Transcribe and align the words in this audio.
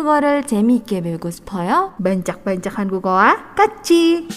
한국어를 0.00 0.46
재미있게 0.46 1.02
배우고 1.02 1.30
싶어요? 1.30 1.92
반짝반짝 2.02 2.78
한국어와 2.78 3.54
같이! 3.54 4.28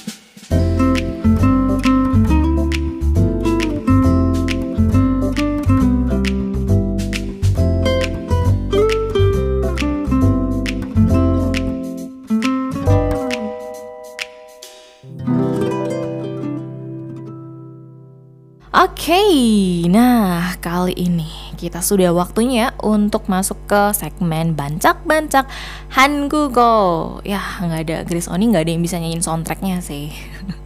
Oke, 18.74 19.88
nah 19.88 20.60
kali 20.60 20.92
ini 20.98 21.43
kita 21.64 21.80
sudah 21.80 22.12
waktunya 22.12 22.76
untuk 22.84 23.32
masuk 23.32 23.56
ke 23.72 23.96
segmen 23.96 24.52
bancak-bancak 24.52 25.48
Hangugo. 25.96 27.24
Ya, 27.24 27.40
nggak 27.64 27.82
ada 27.88 27.98
Grace 28.04 28.28
Oni, 28.28 28.52
nggak 28.52 28.68
ada 28.68 28.72
yang 28.76 28.84
bisa 28.84 29.00
nyanyiin 29.00 29.24
soundtracknya 29.24 29.80
sih. 29.80 30.12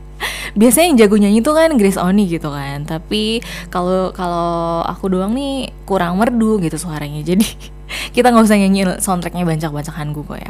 Biasanya 0.59 0.85
yang 0.89 0.97
jago 1.05 1.15
nyanyi 1.21 1.45
itu 1.45 1.51
kan 1.53 1.69
Grace 1.77 2.01
Oni 2.01 2.25
gitu 2.25 2.49
kan. 2.49 2.89
Tapi 2.89 3.45
kalau 3.69 4.09
kalau 4.17 4.81
aku 4.89 5.13
doang 5.13 5.37
nih 5.37 5.69
kurang 5.85 6.17
merdu 6.17 6.57
gitu 6.57 6.81
suaranya. 6.81 7.21
Jadi 7.29 7.45
kita 8.17 8.33
nggak 8.33 8.49
usah 8.49 8.57
nyanyiin 8.57 8.97
soundtracknya 8.97 9.45
bancak-bancak 9.45 9.93
Hangugo 9.93 10.33
ya. 10.33 10.49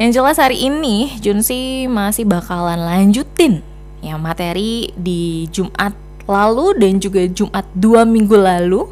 Yang 0.00 0.16
jelas 0.16 0.40
hari 0.40 0.56
ini 0.64 1.20
Junsi 1.20 1.84
masih 1.84 2.24
bakalan 2.24 2.80
lanjutin 2.80 3.60
ya 4.00 4.16
materi 4.16 4.88
di 4.96 5.44
Jumat 5.52 6.09
lalu 6.30 6.78
dan 6.78 7.02
juga 7.02 7.26
Jumat 7.26 7.66
dua 7.74 8.06
minggu 8.06 8.38
lalu 8.38 8.86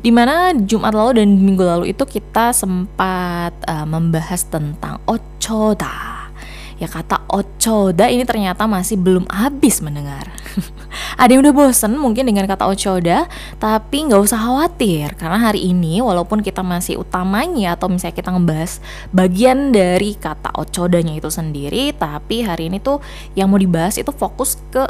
di 0.00 0.14
mana 0.14 0.54
Jumat 0.54 0.94
lalu 0.94 1.24
dan 1.24 1.28
minggu 1.34 1.64
lalu 1.64 1.84
itu 1.90 2.06
kita 2.06 2.54
sempat 2.54 3.52
uh, 3.66 3.84
membahas 3.88 4.46
tentang 4.46 5.02
ochoda. 5.04 6.24
Ya 6.74 6.90
kata 6.90 7.22
ochoda 7.30 8.10
ini 8.10 8.26
ternyata 8.26 8.66
masih 8.66 8.98
belum 8.98 9.30
habis 9.30 9.78
mendengar. 9.78 10.28
Ada 11.20 11.32
yang 11.32 11.46
udah 11.46 11.54
bosen 11.54 11.94
mungkin 11.96 12.26
dengan 12.26 12.44
kata 12.50 12.66
ochoda 12.66 13.30
tapi 13.62 14.10
nggak 14.10 14.20
usah 14.20 14.38
khawatir 14.42 15.14
karena 15.14 15.38
hari 15.38 15.70
ini 15.70 16.02
walaupun 16.02 16.42
kita 16.42 16.60
masih 16.66 16.98
utamanya 16.98 17.78
atau 17.78 17.86
misalnya 17.86 18.18
kita 18.18 18.30
ngebahas 18.34 18.72
bagian 19.14 19.70
dari 19.70 20.18
kata 20.18 20.50
ochodanya 20.58 21.14
itu 21.14 21.30
sendiri 21.30 21.94
tapi 21.94 22.42
hari 22.42 22.68
ini 22.68 22.82
tuh 22.82 22.98
yang 23.38 23.50
mau 23.50 23.58
dibahas 23.58 23.96
itu 23.98 24.10
fokus 24.10 24.58
ke 24.74 24.82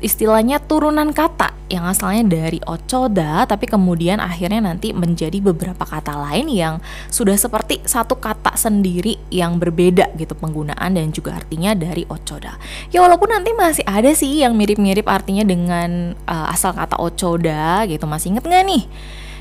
istilahnya 0.00 0.60
turunan 0.60 1.12
kata 1.14 1.52
yang 1.70 1.86
asalnya 1.86 2.26
dari 2.26 2.58
ocoda 2.66 3.46
tapi 3.46 3.70
kemudian 3.70 4.18
akhirnya 4.18 4.58
nanti 4.64 4.90
menjadi 4.90 5.38
beberapa 5.38 5.86
kata 5.86 6.18
lain 6.18 6.50
yang 6.50 6.74
sudah 7.08 7.38
seperti 7.38 7.78
satu 7.86 8.18
kata 8.18 8.58
sendiri 8.58 9.16
yang 9.30 9.60
berbeda 9.62 10.10
gitu 10.18 10.34
penggunaan 10.34 10.96
dan 10.96 11.14
juga 11.14 11.38
artinya 11.38 11.76
dari 11.78 12.02
ocoda. 12.10 12.58
Ya 12.90 13.04
walaupun 13.04 13.30
nanti 13.30 13.54
masih 13.54 13.86
ada 13.86 14.10
sih 14.12 14.42
yang 14.42 14.58
mirip-mirip 14.58 15.06
artinya 15.06 15.46
dengan 15.46 16.18
uh, 16.26 16.50
asal 16.50 16.74
kata 16.74 16.98
ocoda 16.98 17.86
gitu. 17.86 18.02
Masih 18.10 18.34
inget 18.34 18.44
nggak 18.44 18.64
nih? 18.66 18.84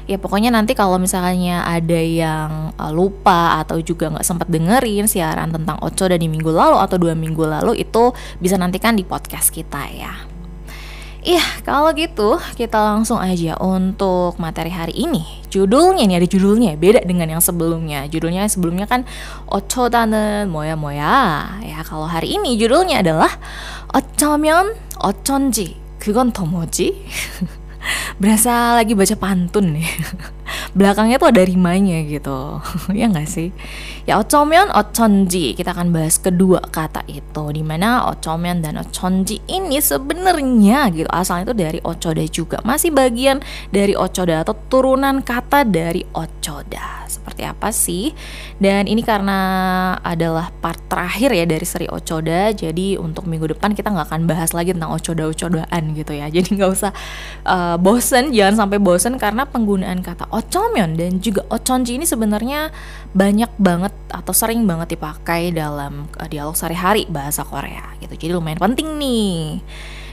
ya 0.10 0.18
pokoknya 0.18 0.50
nanti 0.50 0.74
kalau 0.74 0.98
misalnya 0.98 1.62
ada 1.70 2.02
yang 2.02 2.74
uh, 2.74 2.90
lupa 2.90 3.62
atau 3.62 3.78
juga 3.78 4.10
nggak 4.10 4.26
sempat 4.26 4.50
dengerin 4.50 5.06
siaran 5.06 5.54
tentang 5.54 5.78
Oco 5.86 6.10
di 6.10 6.26
minggu 6.26 6.50
lalu 6.50 6.82
atau 6.82 6.98
dua 6.98 7.14
minggu 7.14 7.46
lalu 7.46 7.78
itu 7.78 8.10
bisa 8.42 8.58
nantikan 8.58 8.98
di 8.98 9.06
podcast 9.06 9.54
kita 9.54 9.86
ya. 9.94 10.39
Iya, 11.30 11.46
kalau 11.62 11.94
gitu 11.94 12.42
kita 12.58 12.82
langsung 12.82 13.22
aja 13.22 13.54
untuk 13.62 14.42
materi 14.42 14.74
hari 14.74 14.98
ini. 14.98 15.22
Judulnya 15.54 16.10
nih 16.10 16.18
ada 16.18 16.26
judulnya, 16.26 16.74
beda 16.74 17.06
dengan 17.06 17.38
yang 17.38 17.44
sebelumnya. 17.44 18.10
Judulnya 18.10 18.50
sebelumnya 18.50 18.90
kan 18.90 19.06
Ochodanen 19.46 20.50
moya 20.50 20.74
moya. 20.74 21.46
Ya, 21.62 21.86
kalau 21.86 22.10
hari 22.10 22.34
ini 22.34 22.58
judulnya 22.58 23.06
adalah 23.06 23.30
Ocho면 23.94 24.74
Ochonji. 24.98 25.78
Kgon 26.02 26.34
tomoji. 26.34 26.98
Berasa 28.22 28.74
lagi 28.74 28.98
baca 28.98 29.14
pantun 29.14 29.78
nih. 29.78 29.86
belakangnya 30.78 31.18
tuh 31.18 31.30
ada 31.34 31.42
rimanya 31.42 32.06
gitu. 32.06 32.62
Ya 33.00 33.08
nggak 33.08 33.30
sih? 33.32 33.50
Ya 34.04 34.20
ocomion 34.20 34.70
oconji. 34.76 35.56
Kita 35.56 35.72
akan 35.72 35.96
bahas 35.96 36.20
kedua 36.20 36.60
kata 36.60 37.06
itu. 37.08 37.44
Di 37.56 37.64
mana 37.64 38.12
ocomion 38.12 38.60
dan 38.60 38.76
oconji 38.82 39.40
ini 39.48 39.80
sebenarnya 39.80 40.92
gitu 40.92 41.08
asalnya 41.08 41.52
itu 41.52 41.56
dari 41.56 41.80
ocoda 41.80 42.24
juga. 42.28 42.58
Masih 42.68 42.92
bagian 42.92 43.40
dari 43.72 43.96
ocoda 43.96 44.44
atau 44.44 44.54
turunan 44.68 45.24
kata 45.24 45.64
dari 45.64 46.04
ocoda. 46.12 47.08
Seperti 47.10 47.42
apa 47.48 47.74
sih? 47.74 48.12
Dan 48.60 48.86
ini 48.86 49.02
karena 49.02 49.40
adalah 50.04 50.54
part 50.60 50.78
terakhir 50.92 51.34
ya 51.34 51.46
dari 51.48 51.66
seri 51.66 51.88
ocoda. 51.88 52.52
Jadi 52.52 53.00
untuk 53.00 53.26
minggu 53.26 53.56
depan 53.56 53.72
kita 53.74 53.90
nggak 53.96 54.12
akan 54.12 54.22
bahas 54.28 54.52
lagi 54.52 54.76
tentang 54.76 54.92
ocoda 54.92 55.24
ocodaan 55.32 55.96
gitu 55.96 56.12
ya. 56.14 56.28
Jadi 56.36 56.60
nggak 56.60 56.72
usah 56.74 56.92
uh, 57.48 57.80
bosen 57.80 58.36
jangan 58.36 58.68
sampai 58.68 58.78
bosen 58.78 59.16
karena 59.16 59.48
penggunaan 59.48 60.04
kata 60.04 60.28
ocoda 60.30 60.59
Ocomyeon 60.60 61.00
dan 61.00 61.24
juga 61.24 61.48
Oconji 61.48 61.96
ini 61.96 62.04
sebenarnya 62.04 62.68
banyak 63.16 63.48
banget 63.56 63.96
atau 64.12 64.36
sering 64.36 64.68
banget 64.68 65.00
dipakai 65.00 65.56
dalam 65.56 66.12
uh, 66.20 66.28
dialog 66.28 66.52
sehari-hari 66.52 67.08
bahasa 67.08 67.48
Korea 67.48 67.96
gitu. 68.04 68.12
Jadi 68.20 68.36
lumayan 68.36 68.60
penting 68.60 69.00
nih. 69.00 69.64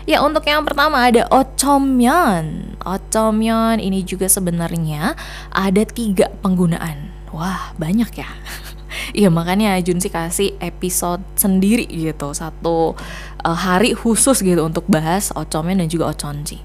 Ya 0.07 0.23
untuk 0.23 0.47
yang 0.47 0.63
pertama 0.63 1.03
ada 1.03 1.27
Ocomyeon. 1.35 2.79
Ocomyeon 2.79 3.83
ini 3.83 4.07
juga 4.07 4.31
sebenarnya 4.31 5.19
ada 5.51 5.83
tiga 5.83 6.31
penggunaan. 6.39 7.11
Wah 7.35 7.75
banyak 7.75 8.11
ya. 8.15 8.31
Iya 9.13 9.29
makanya 9.29 9.77
Jun 9.85 10.01
sih 10.01 10.11
kasih 10.11 10.57
episode 10.59 11.23
sendiri 11.37 11.85
gitu 11.87 12.33
Satu 12.33 12.97
uh, 13.45 13.59
hari 13.59 13.93
khusus 13.93 14.41
gitu 14.41 14.67
untuk 14.67 14.89
bahas 14.89 15.31
Ocomyeon 15.37 15.85
dan 15.85 15.89
juga 15.93 16.11
Oconji 16.11 16.59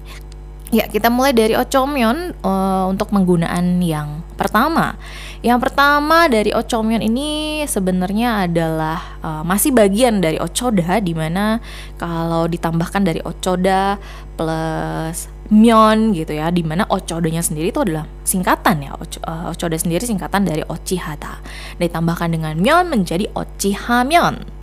Ya, 0.72 0.88
kita 0.88 1.12
mulai 1.12 1.36
dari 1.36 1.52
Ocomyeon 1.52 2.32
uh, 2.40 2.88
untuk 2.88 3.12
penggunaan 3.12 3.84
yang 3.84 4.24
pertama. 4.40 4.96
Yang 5.44 5.68
pertama 5.68 6.32
dari 6.32 6.48
Ocomyeon 6.48 7.04
ini 7.04 7.60
sebenarnya 7.68 8.48
adalah 8.48 9.20
uh, 9.20 9.44
masih 9.44 9.76
bagian 9.76 10.24
dari 10.24 10.40
Ochoda 10.40 10.96
di 11.04 11.12
mana 11.12 11.60
kalau 12.00 12.48
ditambahkan 12.48 13.04
dari 13.04 13.20
Ochoda 13.20 14.00
plus 14.32 15.28
Myeon 15.52 16.16
gitu 16.16 16.40
ya, 16.40 16.48
di 16.48 16.64
mana 16.64 16.88
Ochodanya 16.88 17.44
sendiri 17.44 17.68
itu 17.68 17.84
adalah 17.84 18.08
singkatan 18.24 18.88
ya. 18.88 18.96
Ocho, 18.96 19.20
uh, 19.28 19.52
Ochoda 19.52 19.76
sendiri 19.76 20.08
singkatan 20.08 20.48
dari 20.48 20.64
Ochihata. 20.64 21.44
Ditambahkan 21.76 22.32
dengan 22.32 22.56
Myeon 22.56 22.88
menjadi 22.88 23.28
Ochihamyeon 23.36 24.62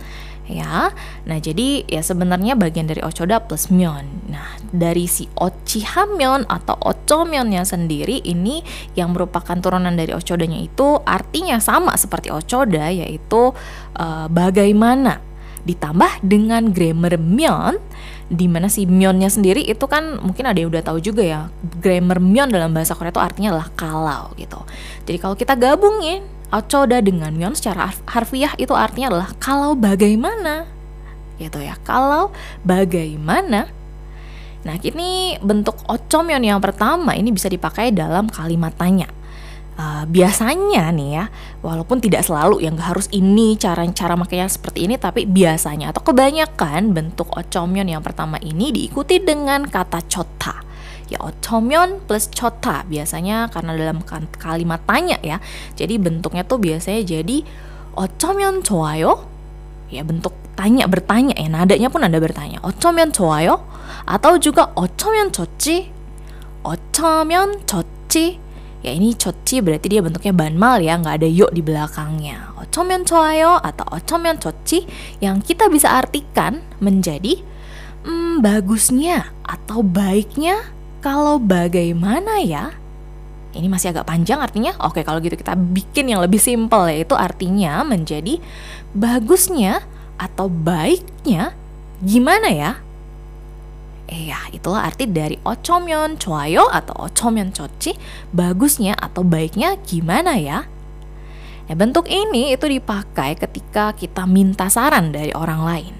ya. 0.50 0.90
Nah, 1.24 1.38
jadi 1.38 1.86
ya 1.86 2.02
sebenarnya 2.02 2.58
bagian 2.58 2.90
dari 2.90 3.00
ochoda 3.00 3.38
plus 3.38 3.70
myeon. 3.70 4.04
Nah, 4.26 4.58
dari 4.70 5.10
si 5.10 5.26
ochihamyeon 5.34 6.46
atau 6.46 6.78
ochomyeonnya 6.78 7.66
sendiri 7.66 8.22
ini 8.22 8.62
yang 8.94 9.14
merupakan 9.14 9.58
turunan 9.58 9.94
dari 9.94 10.14
ochodanya 10.14 10.62
itu 10.62 10.98
artinya 11.02 11.58
sama 11.58 11.94
seperti 11.98 12.30
ochoda 12.30 12.90
yaitu 12.90 13.50
uh, 13.98 14.26
bagaimana 14.30 15.22
ditambah 15.60 16.24
dengan 16.24 16.72
grammar 16.72 17.20
myeon 17.20 17.76
di 18.30 18.46
mana 18.46 18.70
si 18.70 18.86
myeonnya 18.86 19.28
sendiri 19.28 19.66
itu 19.66 19.84
kan 19.90 20.22
mungkin 20.22 20.46
ada 20.46 20.56
yang 20.56 20.70
udah 20.70 20.86
tahu 20.86 21.02
juga 21.02 21.20
ya 21.26 21.40
grammar 21.82 22.22
myeon 22.22 22.48
dalam 22.48 22.70
bahasa 22.70 22.94
Korea 22.94 23.12
itu 23.12 23.20
artinya 23.20 23.48
adalah 23.52 23.68
kalau 23.74 24.30
gitu. 24.38 24.60
Jadi 25.04 25.18
kalau 25.18 25.36
kita 25.36 25.58
gabungin 25.58 26.22
Acoda 26.50 26.98
dengan 26.98 27.30
myeon 27.30 27.54
secara 27.54 27.94
harfiah 28.10 28.50
itu 28.58 28.74
artinya 28.74 29.14
adalah 29.14 29.30
kalau 29.38 29.78
bagaimana 29.78 30.66
gitu 31.40 31.62
ya 31.62 31.78
kalau 31.86 32.34
bagaimana 32.66 33.70
Nah, 34.60 34.76
kini 34.76 35.40
bentuk 35.40 35.80
ocomion 35.88 36.44
yang 36.44 36.60
pertama 36.60 37.16
ini 37.16 37.32
bisa 37.32 37.48
dipakai 37.48 37.96
dalam 37.96 38.28
kalimat 38.28 38.76
tanya. 38.76 39.08
Uh, 39.80 40.04
biasanya 40.04 40.92
nih 40.92 41.10
ya, 41.16 41.24
walaupun 41.64 42.04
tidak 42.04 42.20
selalu 42.28 42.60
yang 42.60 42.76
harus 42.76 43.08
ini 43.16 43.56
cara-cara 43.56 44.12
makanya 44.12 44.52
seperti 44.52 44.84
ini, 44.84 45.00
tapi 45.00 45.24
biasanya 45.24 45.88
atau 45.88 46.04
kebanyakan 46.04 46.92
bentuk 46.92 47.32
ocomion 47.32 47.88
yang 47.88 48.04
pertama 48.04 48.36
ini 48.44 48.68
diikuti 48.76 49.16
dengan 49.24 49.64
kata 49.64 50.04
cota. 50.04 50.60
Ya 51.08 51.16
ocomion 51.24 52.04
plus 52.04 52.28
cota 52.28 52.84
biasanya 52.84 53.48
karena 53.48 53.72
dalam 53.72 54.04
kan, 54.04 54.28
kalimat 54.36 54.84
tanya 54.84 55.16
ya, 55.24 55.40
jadi 55.72 55.96
bentuknya 55.96 56.44
tuh 56.44 56.60
biasanya 56.60 57.00
jadi 57.00 57.40
ocomion 57.96 58.60
coayo. 58.60 59.24
Ya 59.88 60.04
bentuk 60.04 60.36
tanya 60.60 60.84
bertanya 60.92 61.32
ya, 61.40 61.48
nadanya 61.48 61.88
pun 61.88 62.04
ada 62.04 62.20
bertanya. 62.20 62.60
ocomion 62.60 63.16
coayo 63.16 63.69
아요 63.89 64.17
atau 64.17 64.37
juga 64.37 64.69
otomyon 64.77 65.33
좋지 65.33 65.89
otomyon 66.61 67.65
좋지 67.65 68.37
ya 68.85 68.91
ini 68.93 69.17
choci 69.17 69.65
berarti 69.65 69.89
dia 69.89 70.01
bentuknya 70.05 70.29
banmal 70.29 70.77
ya 70.77 71.01
nggak 71.01 71.25
ada 71.25 71.29
yuk 71.29 71.49
di 71.49 71.65
belakangnya 71.65 72.53
otomyon 72.61 73.01
좋아요 73.01 73.57
atau 73.57 73.85
otomyon 73.89 74.37
choci 74.37 74.85
yang 75.25 75.41
kita 75.41 75.65
bisa 75.73 75.89
artikan 75.89 76.61
menjadi 76.77 77.41
hmm, 78.05 78.45
bagusnya 78.45 79.33
atau 79.41 79.81
baiknya 79.81 80.75
kalau 81.05 81.37
bagaimana 81.37 82.41
ya? 82.41 82.73
Ini 83.53 83.69
masih 83.69 83.93
agak 83.93 84.09
panjang 84.09 84.41
artinya. 84.41 84.73
Oke, 84.81 85.05
kalau 85.05 85.21
gitu 85.21 85.37
kita 85.37 85.53
bikin 85.53 86.09
yang 86.09 86.17
lebih 86.17 86.41
simpel 86.41 86.89
yaitu 86.89 87.13
artinya 87.13 87.85
menjadi 87.85 88.41
bagusnya 88.97 89.85
atau 90.17 90.49
baiknya 90.49 91.53
gimana 92.01 92.49
ya? 92.49 92.71
Iya, 94.10 94.50
itulah 94.50 94.90
arti 94.90 95.06
dari 95.06 95.38
ocomyon 95.46 96.18
choayo 96.18 96.66
atau 96.66 97.06
ocomyon 97.06 97.54
chochi, 97.54 97.94
bagusnya 98.34 98.98
atau 98.98 99.22
baiknya 99.22 99.78
gimana 99.86 100.34
ya? 100.34 100.66
Nah, 101.70 101.76
bentuk 101.78 102.10
ini 102.10 102.50
itu 102.50 102.66
dipakai 102.66 103.38
ketika 103.38 103.94
kita 103.94 104.26
minta 104.26 104.66
saran 104.66 105.14
dari 105.14 105.30
orang 105.30 105.62
lain. 105.62 105.94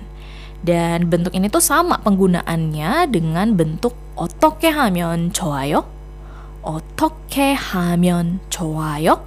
Dan 0.59 1.07
bentuk 1.07 1.31
ini 1.39 1.47
tuh 1.47 1.63
sama 1.63 2.03
penggunaannya 2.03 3.07
dengan 3.15 3.55
bentuk 3.55 3.95
otoke 4.19 4.75
hamyon 4.75 5.31
choayo, 5.31 5.87
otoke 6.67 7.55
hamyon 7.55 8.43
choayo, 8.51 9.23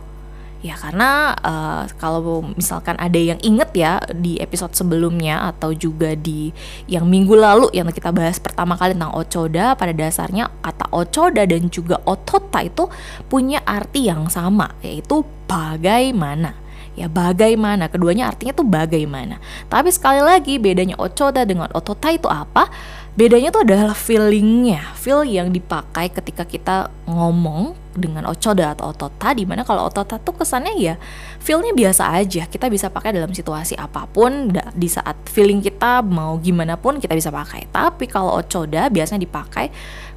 Ya 0.64 0.80
karena 0.80 1.36
uh, 1.44 1.84
kalau 2.00 2.40
misalkan 2.56 2.96
ada 2.96 3.20
yang 3.20 3.36
inget 3.44 3.76
ya 3.76 4.00
di 4.16 4.40
episode 4.40 4.72
sebelumnya 4.72 5.52
atau 5.52 5.76
juga 5.76 6.16
di 6.16 6.56
yang 6.88 7.04
minggu 7.04 7.36
lalu 7.36 7.68
yang 7.76 7.92
kita 7.92 8.16
bahas 8.16 8.40
pertama 8.40 8.80
kali 8.80 8.96
tentang 8.96 9.12
ocoda 9.12 9.76
pada 9.76 9.92
dasarnya 9.92 10.48
kata 10.64 10.88
ocoda 10.96 11.44
dan 11.44 11.68
juga 11.68 12.00
otota 12.08 12.64
itu 12.64 12.88
punya 13.28 13.60
arti 13.68 14.08
yang 14.08 14.32
sama 14.32 14.72
yaitu 14.80 15.28
bagaimana. 15.52 16.56
Ya 16.94 17.12
bagaimana? 17.12 17.92
Keduanya 17.92 18.32
artinya 18.32 18.56
tuh 18.56 18.70
bagaimana. 18.70 19.44
Tapi 19.68 19.92
sekali 19.92 20.24
lagi 20.24 20.62
bedanya 20.64 20.96
ocoda 20.96 21.44
dengan 21.44 21.68
otota 21.76 22.08
itu 22.14 22.32
apa 22.32 22.72
bedanya 23.14 23.54
tuh 23.54 23.62
adalah 23.62 23.94
feelingnya 23.94 24.82
feel 24.98 25.22
yang 25.22 25.54
dipakai 25.54 26.10
ketika 26.10 26.44
kita 26.50 26.90
ngomong 27.06 27.78
dengan 27.94 28.26
ocoda 28.26 28.74
atau 28.74 28.90
otota 28.90 29.38
di 29.38 29.46
mana 29.46 29.62
kalau 29.62 29.86
otota 29.86 30.18
tuh 30.18 30.34
kesannya 30.34 30.74
ya 30.82 30.96
feelnya 31.38 31.78
biasa 31.78 32.10
aja. 32.10 32.50
Kita 32.50 32.66
bisa 32.74 32.90
pakai 32.90 33.14
dalam 33.14 33.30
situasi 33.30 33.78
apa 33.78 34.10
pun 34.10 34.50
di 34.74 34.90
saat 34.90 35.14
feeling 35.30 35.62
kita 35.62 36.02
mau 36.02 36.42
gimana 36.42 36.74
pun 36.74 36.98
kita 36.98 37.14
bisa 37.14 37.30
pakai. 37.30 37.70
Tapi 37.70 38.10
kalau 38.10 38.42
ocoda 38.42 38.90
biasanya 38.90 39.22
dipakai 39.22 39.70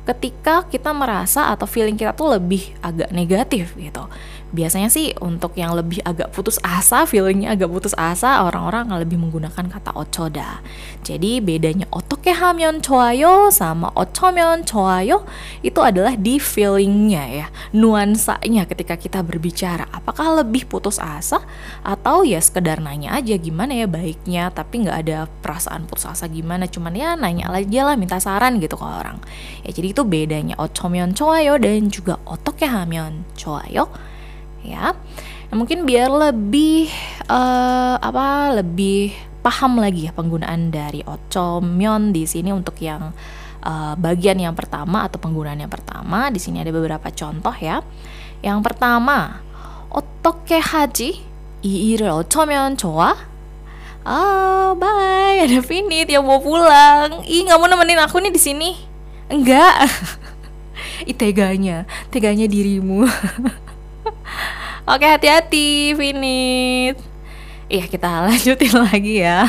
ketika 0.06 0.64
kita 0.70 0.94
merasa 0.94 1.50
atau 1.50 1.66
feeling 1.66 1.98
kita 1.98 2.14
tuh 2.14 2.38
lebih 2.38 2.78
agak 2.78 3.10
negatif 3.10 3.74
gitu 3.74 4.06
biasanya 4.54 4.86
sih 4.86 5.10
untuk 5.18 5.58
yang 5.58 5.74
lebih 5.74 5.98
agak 6.06 6.30
putus 6.30 6.62
asa 6.62 7.02
feelingnya 7.02 7.58
agak 7.58 7.66
putus 7.66 7.94
asa 7.98 8.46
orang-orang 8.46 8.86
lebih 9.02 9.18
menggunakan 9.18 9.66
kata 9.66 9.90
ocoda. 9.98 10.62
Jadi 11.02 11.42
bedanya 11.42 11.90
otoke 11.90 12.30
hamyon 12.30 12.78
choayo 12.78 13.50
sama 13.50 13.90
ochomen 13.98 14.62
choayo 14.62 15.26
itu 15.66 15.82
adalah 15.82 16.14
di 16.14 16.38
feelingnya 16.38 17.24
ya 17.26 17.46
nuansanya 17.74 18.70
ketika 18.70 18.94
kita 18.94 19.26
berbicara. 19.26 19.90
Apakah 19.90 20.42
lebih 20.42 20.70
putus 20.70 21.02
asa 21.02 21.42
atau 21.82 22.22
ya 22.22 22.38
sekedar 22.38 22.78
nanya 22.78 23.18
aja 23.18 23.34
gimana 23.34 23.74
ya 23.74 23.90
baiknya 23.90 24.54
tapi 24.54 24.86
nggak 24.86 24.98
ada 25.06 25.18
perasaan 25.42 25.90
putus 25.90 26.06
asa 26.06 26.30
gimana 26.30 26.70
cuman 26.70 26.94
ya 26.94 27.18
nanya 27.18 27.50
aja 27.50 27.92
lah 27.92 27.96
minta 27.98 28.22
saran 28.22 28.62
gitu 28.62 28.78
ke 28.78 28.86
orang. 28.86 29.18
Ya 29.66 29.74
jadi 29.74 29.90
itu 29.90 30.06
bedanya 30.06 30.54
ochomen 30.62 31.18
choayo 31.18 31.58
dan 31.58 31.90
juga 31.90 32.22
otoke 32.30 32.62
hamyon 32.62 33.26
choayo 33.34 33.90
ya 34.65 34.93
nah, 35.49 35.55
mungkin 35.55 35.83
biar 35.83 36.09
lebih 36.09 36.89
uh, 37.27 37.97
apa 37.97 38.57
lebih 38.61 39.13
paham 39.41 39.81
lagi 39.81 40.07
ya 40.07 40.13
penggunaan 40.13 40.69
dari 40.69 41.01
ocomyon 41.01 42.13
di 42.13 42.29
sini 42.29 42.53
untuk 42.53 42.77
yang 42.77 43.09
uh, 43.65 43.93
bagian 43.97 44.37
yang 44.37 44.53
pertama 44.53 45.09
atau 45.09 45.17
penggunaan 45.17 45.57
yang 45.57 45.71
pertama 45.71 46.29
di 46.29 46.37
sini 46.37 46.61
ada 46.61 46.69
beberapa 46.69 47.09
contoh 47.09 47.53
ya 47.57 47.81
yang 48.45 48.61
pertama 48.61 49.41
어떻게 49.91 50.55
haji 50.55 51.31
이 51.63 51.93
일을 51.93 52.09
어쩌면 52.09 52.75
좋아? 52.75 53.15
Ah, 54.01 54.73
bye. 54.81 55.45
Ada 55.45 55.61
Finit 55.61 56.09
yang 56.09 56.25
mau 56.25 56.41
pulang. 56.41 57.21
Ih, 57.21 57.45
nggak 57.45 57.59
mau 57.61 57.69
nemenin 57.69 58.01
aku 58.01 58.17
nih 58.17 58.33
di 58.33 58.41
sini. 58.41 58.73
Enggak. 59.29 59.85
Ih, 61.09 61.13
teganya, 61.13 61.85
teganya 62.09 62.49
dirimu. 62.49 63.05
Oke 64.89 65.05
hati-hati 65.05 65.93
Finit 65.93 66.97
Iya 67.69 67.85
kita 67.85 68.25
lanjutin 68.27 68.73
lagi 68.75 69.21
ya 69.21 69.47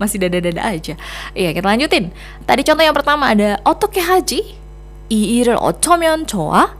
Masih 0.00 0.22
dada-dada 0.22 0.62
aja 0.62 0.94
Iya 1.34 1.50
kita 1.52 1.66
lanjutin 1.66 2.14
Tadi 2.46 2.62
contoh 2.62 2.84
yang 2.86 2.96
pertama 2.96 3.34
ada 3.34 3.58
Otoke 3.66 4.00
haji 4.00 4.66
이 5.08 5.38
일을 5.38 5.56
어쩌면 5.60 6.26
좋아? 6.26 6.74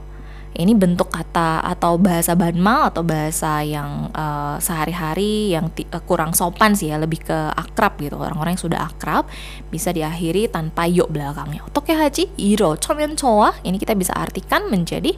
Ini 0.56 0.72
bentuk 0.72 1.12
kata 1.12 1.60
atau 1.60 2.00
bahasa 2.00 2.32
banmal 2.32 2.88
atau 2.88 3.04
bahasa 3.04 3.60
yang 3.60 4.08
uh, 4.16 4.56
sehari-hari 4.56 5.52
yang 5.52 5.68
uh, 5.68 6.00
kurang 6.00 6.32
sopan 6.32 6.72
sih 6.72 6.88
ya, 6.88 6.96
lebih 6.96 7.20
ke 7.20 7.38
akrab 7.52 8.00
gitu. 8.00 8.16
Orang-orang 8.16 8.56
yang 8.56 8.64
sudah 8.64 8.88
akrab 8.88 9.28
bisa 9.68 9.92
diakhiri 9.92 10.48
tanpa 10.48 10.88
yuk 10.88 11.12
belakangnya. 11.12 11.60
Otoke 11.68 11.92
haji 11.92 12.32
iro 12.40 12.72
chomen 12.80 13.20
choa. 13.20 13.52
Ini 13.68 13.76
kita 13.76 13.92
bisa 14.00 14.16
artikan 14.16 14.72
menjadi 14.72 15.12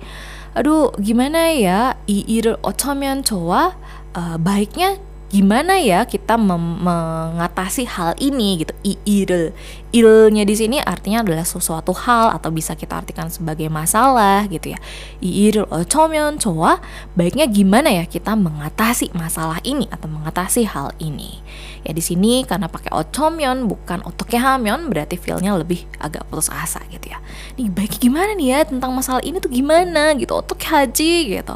aduh 0.54 0.94
gimana 1.02 1.54
ya? 1.54 1.98
Iir 2.06 2.58
ocomen 2.62 3.26
cowa 3.26 3.74
uh, 4.14 4.38
baiknya 4.38 4.98
gimana 5.34 5.82
ya 5.82 6.06
kita 6.06 6.38
mengatasi 6.38 7.90
hal 7.90 8.14
ini 8.22 8.62
gitu? 8.62 8.74
Iir 8.86 9.50
ilnya 9.90 10.46
di 10.46 10.54
sini 10.54 10.78
artinya 10.78 11.26
adalah 11.26 11.42
sesuatu 11.42 11.90
hal 11.90 12.38
atau 12.38 12.54
bisa 12.54 12.78
kita 12.78 13.02
artikan 13.02 13.34
sebagai 13.34 13.66
masalah 13.66 14.46
gitu 14.46 14.78
ya. 14.78 14.80
Iir 15.26 15.66
ocomen 15.74 16.38
cowa 16.38 16.78
baiknya 17.18 17.50
gimana 17.50 17.90
ya 17.90 18.06
kita 18.06 18.38
mengatasi 18.38 19.10
masalah 19.18 19.58
ini 19.66 19.90
atau 19.90 20.06
mengatasi 20.06 20.70
hal 20.70 20.94
ini? 21.02 21.42
Ya 21.82 21.98
di 21.98 22.06
sini 22.06 22.46
karena 22.46 22.70
pakai 22.70 22.94
ocomyon 22.94 23.66
bukan 23.66 24.06
hamyon 24.34 24.86
berarti 24.94 25.18
feelnya 25.18 25.58
lebih 25.58 25.90
agak 25.98 26.30
putus 26.30 26.54
asa 26.54 26.78
gitu 26.94 27.10
ya. 27.10 27.18
Nih 27.58 27.74
baik 27.74 27.98
gimana 27.98 28.38
nih 28.38 28.54
ya 28.54 28.60
tentang 28.70 28.94
masalah 28.94 29.26
ini 29.26 29.42
tuh 29.42 29.50
gimana 29.50 30.14
gitu? 30.14 30.38
Otoke 30.38 30.70
haji 30.70 31.42
gitu. 31.42 31.56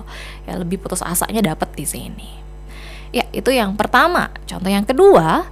Ya 0.49 0.57
lebih 0.57 0.81
putus 0.81 1.05
asanya 1.05 1.53
dapat 1.53 1.69
di 1.77 1.85
sini 1.85 2.46
ya 3.16 3.24
itu 3.32 3.50
yang 3.52 3.76
pertama 3.76 4.32
contoh 4.44 4.70
yang 4.70 4.84
kedua 4.84 5.48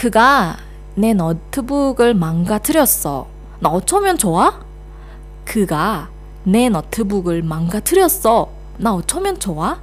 그가 0.00 0.56
내 0.96 1.12
노트북을 1.12 2.14
망가뜨렸어. 2.14 3.26
나 3.60 3.68
어쩌면 3.68 4.16
좋아? 4.16 4.64
그가 5.44 6.08
내 6.44 6.70
노트북을 6.70 7.42
망가뜨렸어. 7.42 8.48
나 8.78 8.94
어쩌면 8.94 9.38
좋아? 9.38 9.76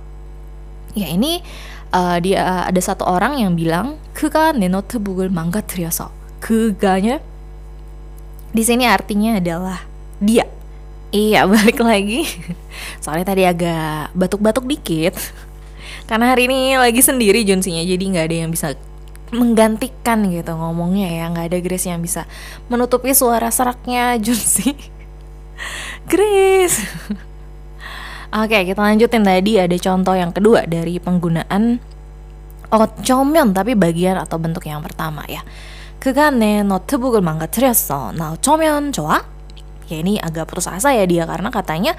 Ya 0.97 1.05
ini 1.13 1.45
uh, 1.93 2.17
dia 2.17 2.65
ada 2.65 2.81
satu 2.81 3.05
orang 3.05 3.37
yang 3.37 3.53
bilang 3.53 4.01
그가 4.17 4.57
내 4.57 4.67
노트북을 4.67 5.29
망가뜨려서 5.29 6.09
그가nya 6.41 7.21
di 8.49 8.63
sini 8.65 8.89
artinya 8.89 9.37
adalah 9.37 9.85
dia 10.17 10.49
iya 11.13 11.45
balik 11.45 11.77
lagi 11.77 12.25
soalnya 12.97 13.29
tadi 13.29 13.43
agak 13.45 14.09
batuk-batuk 14.17 14.65
dikit 14.65 15.13
karena 16.11 16.35
hari 16.35 16.49
ini 16.49 16.75
lagi 16.79 16.99
sendiri 17.03 17.43
Junsinya 17.43 17.83
jadi 17.83 18.03
nggak 18.03 18.25
ada 18.27 18.37
yang 18.45 18.51
bisa 18.51 18.67
menggantikan 19.31 20.27
gitu 20.31 20.55
ngomongnya 20.55 21.11
ya 21.11 21.23
nggak 21.31 21.45
ada 21.51 21.57
Grace 21.59 21.87
yang 21.87 21.99
bisa 21.99 22.23
menutupi 22.71 23.11
suara 23.11 23.51
seraknya 23.51 24.15
Junsi 24.19 24.75
Grace 26.11 26.83
Oke, 28.27 28.67
kita 28.67 28.83
lanjutin 28.83 29.23
tadi 29.23 29.55
ada 29.55 29.71
contoh 29.79 30.11
yang 30.11 30.35
kedua 30.35 30.67
dari 30.67 30.99
penggunaan 30.99 31.79
어쩌면 32.67 33.55
tapi 33.55 33.71
bagian 33.71 34.19
atau 34.19 34.35
bentuk 34.35 34.67
yang 34.67 34.83
pertama 34.83 35.23
ya. 35.31 35.47
그가 35.99 36.29
내 36.29 36.61
노트북을 36.63 37.21
망가뜨렸어. 37.21 38.13
나 38.13 38.31
어쩌면 38.33 38.91
좋아? 38.91 39.23
Ya 39.87 40.03
ini 40.03 40.19
agak 40.19 40.51
putus 40.51 40.67
asa 40.67 40.91
ya 40.91 41.07
dia 41.07 41.23
karena 41.23 41.47
katanya 41.47 41.95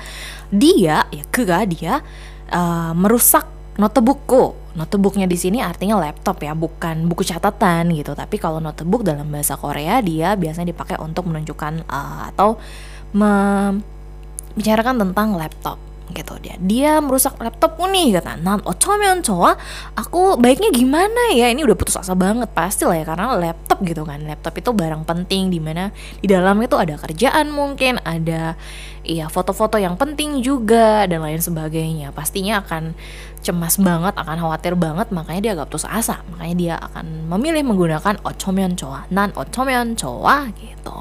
dia 0.53 1.09
ya 1.09 1.25
kega 1.33 1.65
dia 1.65 2.05
uh, 2.53 2.93
merusak 2.93 3.49
notebookku. 3.78 4.62
Notebooknya 4.74 5.30
di 5.30 5.38
sini 5.38 5.62
artinya 5.62 6.02
laptop 6.02 6.42
ya, 6.42 6.58
bukan 6.58 7.06
buku 7.06 7.22
catatan 7.22 7.94
gitu. 7.94 8.18
Tapi 8.18 8.42
kalau 8.42 8.58
notebook 8.58 9.06
dalam 9.06 9.30
bahasa 9.30 9.54
Korea 9.54 10.02
dia 10.02 10.34
biasanya 10.34 10.74
dipakai 10.74 10.98
untuk 10.98 11.30
menunjukkan 11.30 11.86
uh, 11.86 12.34
atau 12.34 12.58
membicarakan 13.14 14.98
tentang 15.06 15.38
laptop 15.38 15.93
gitu 16.12 16.36
dia 16.44 16.60
dia 16.60 17.00
merusak 17.00 17.40
laptopku 17.40 17.88
nih 17.88 18.20
kata 18.20 18.44
nan 18.44 18.60
ocomen 18.68 19.24
cowa 19.24 19.56
aku 19.96 20.36
baiknya 20.38 20.70
gimana 20.74 21.34
ya? 21.36 21.50
Ini 21.50 21.62
udah 21.64 21.78
putus 21.78 21.98
asa 21.98 22.14
banget. 22.18 22.50
Pasti 22.52 22.84
lah 22.84 22.98
ya 22.98 23.06
karena 23.06 23.36
laptop 23.38 23.80
gitu 23.86 24.04
kan. 24.04 24.24
Laptop 24.26 24.54
itu 24.58 24.70
barang 24.74 25.04
penting 25.06 25.54
di 25.54 25.60
mana 25.62 25.90
di 26.20 26.28
dalam 26.30 26.58
itu 26.62 26.76
ada 26.78 26.98
kerjaan 26.98 27.54
mungkin 27.54 28.02
ada 28.04 28.58
iya 29.04 29.28
foto-foto 29.28 29.76
yang 29.76 30.00
penting 30.00 30.42
juga 30.42 31.06
dan 31.06 31.22
lain 31.22 31.42
sebagainya. 31.42 32.12
Pastinya 32.12 32.62
akan 32.64 32.96
cemas 33.44 33.76
banget 33.76 34.16
akan 34.16 34.38
khawatir 34.40 34.74
banget 34.80 35.12
makanya 35.12 35.42
dia 35.42 35.52
agak 35.60 35.74
putus 35.74 35.86
asa. 35.86 36.22
Makanya 36.34 36.56
dia 36.56 36.76
akan 36.80 37.30
memilih 37.30 37.64
menggunakan 37.68 38.20
ocomen 38.24 38.76
cowa 38.80 39.06
nan 39.14 39.32
ocomen 39.36 39.96
cowa 40.00 40.50
gitu. 40.58 41.00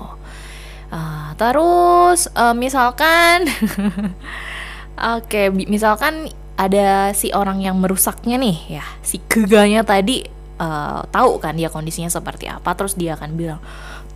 Uh, 0.93 1.33
terus 1.41 2.29
uh, 2.37 2.53
misalkan 2.53 3.49
Oke, 4.98 5.54
bi- 5.54 5.70
misalkan 5.70 6.32
ada 6.58 7.14
si 7.14 7.30
orang 7.30 7.62
yang 7.62 7.78
merusaknya 7.78 8.42
nih 8.42 8.82
ya, 8.82 8.86
si 9.06 9.22
keganya 9.30 9.86
tadi 9.86 10.26
eh, 10.58 11.02
tahu 11.14 11.38
kan 11.38 11.54
dia 11.54 11.70
kondisinya 11.70 12.10
seperti 12.10 12.50
apa, 12.50 12.74
terus 12.74 12.98
dia 12.98 13.14
akan 13.14 13.38
bilang, 13.38 13.62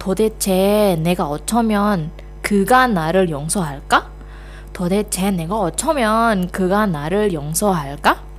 도대체 0.02 0.98
내가 0.98 1.30
어쩌면 1.30 2.10
그가 2.42 2.90
나를 2.90 3.30
용서할까? 3.30 4.10
도대체 4.74 5.30
내가 5.30 5.62
어쩌면 5.62 6.50
그가 6.50 6.90
나를 6.90 7.34
용서할까? 7.34 8.32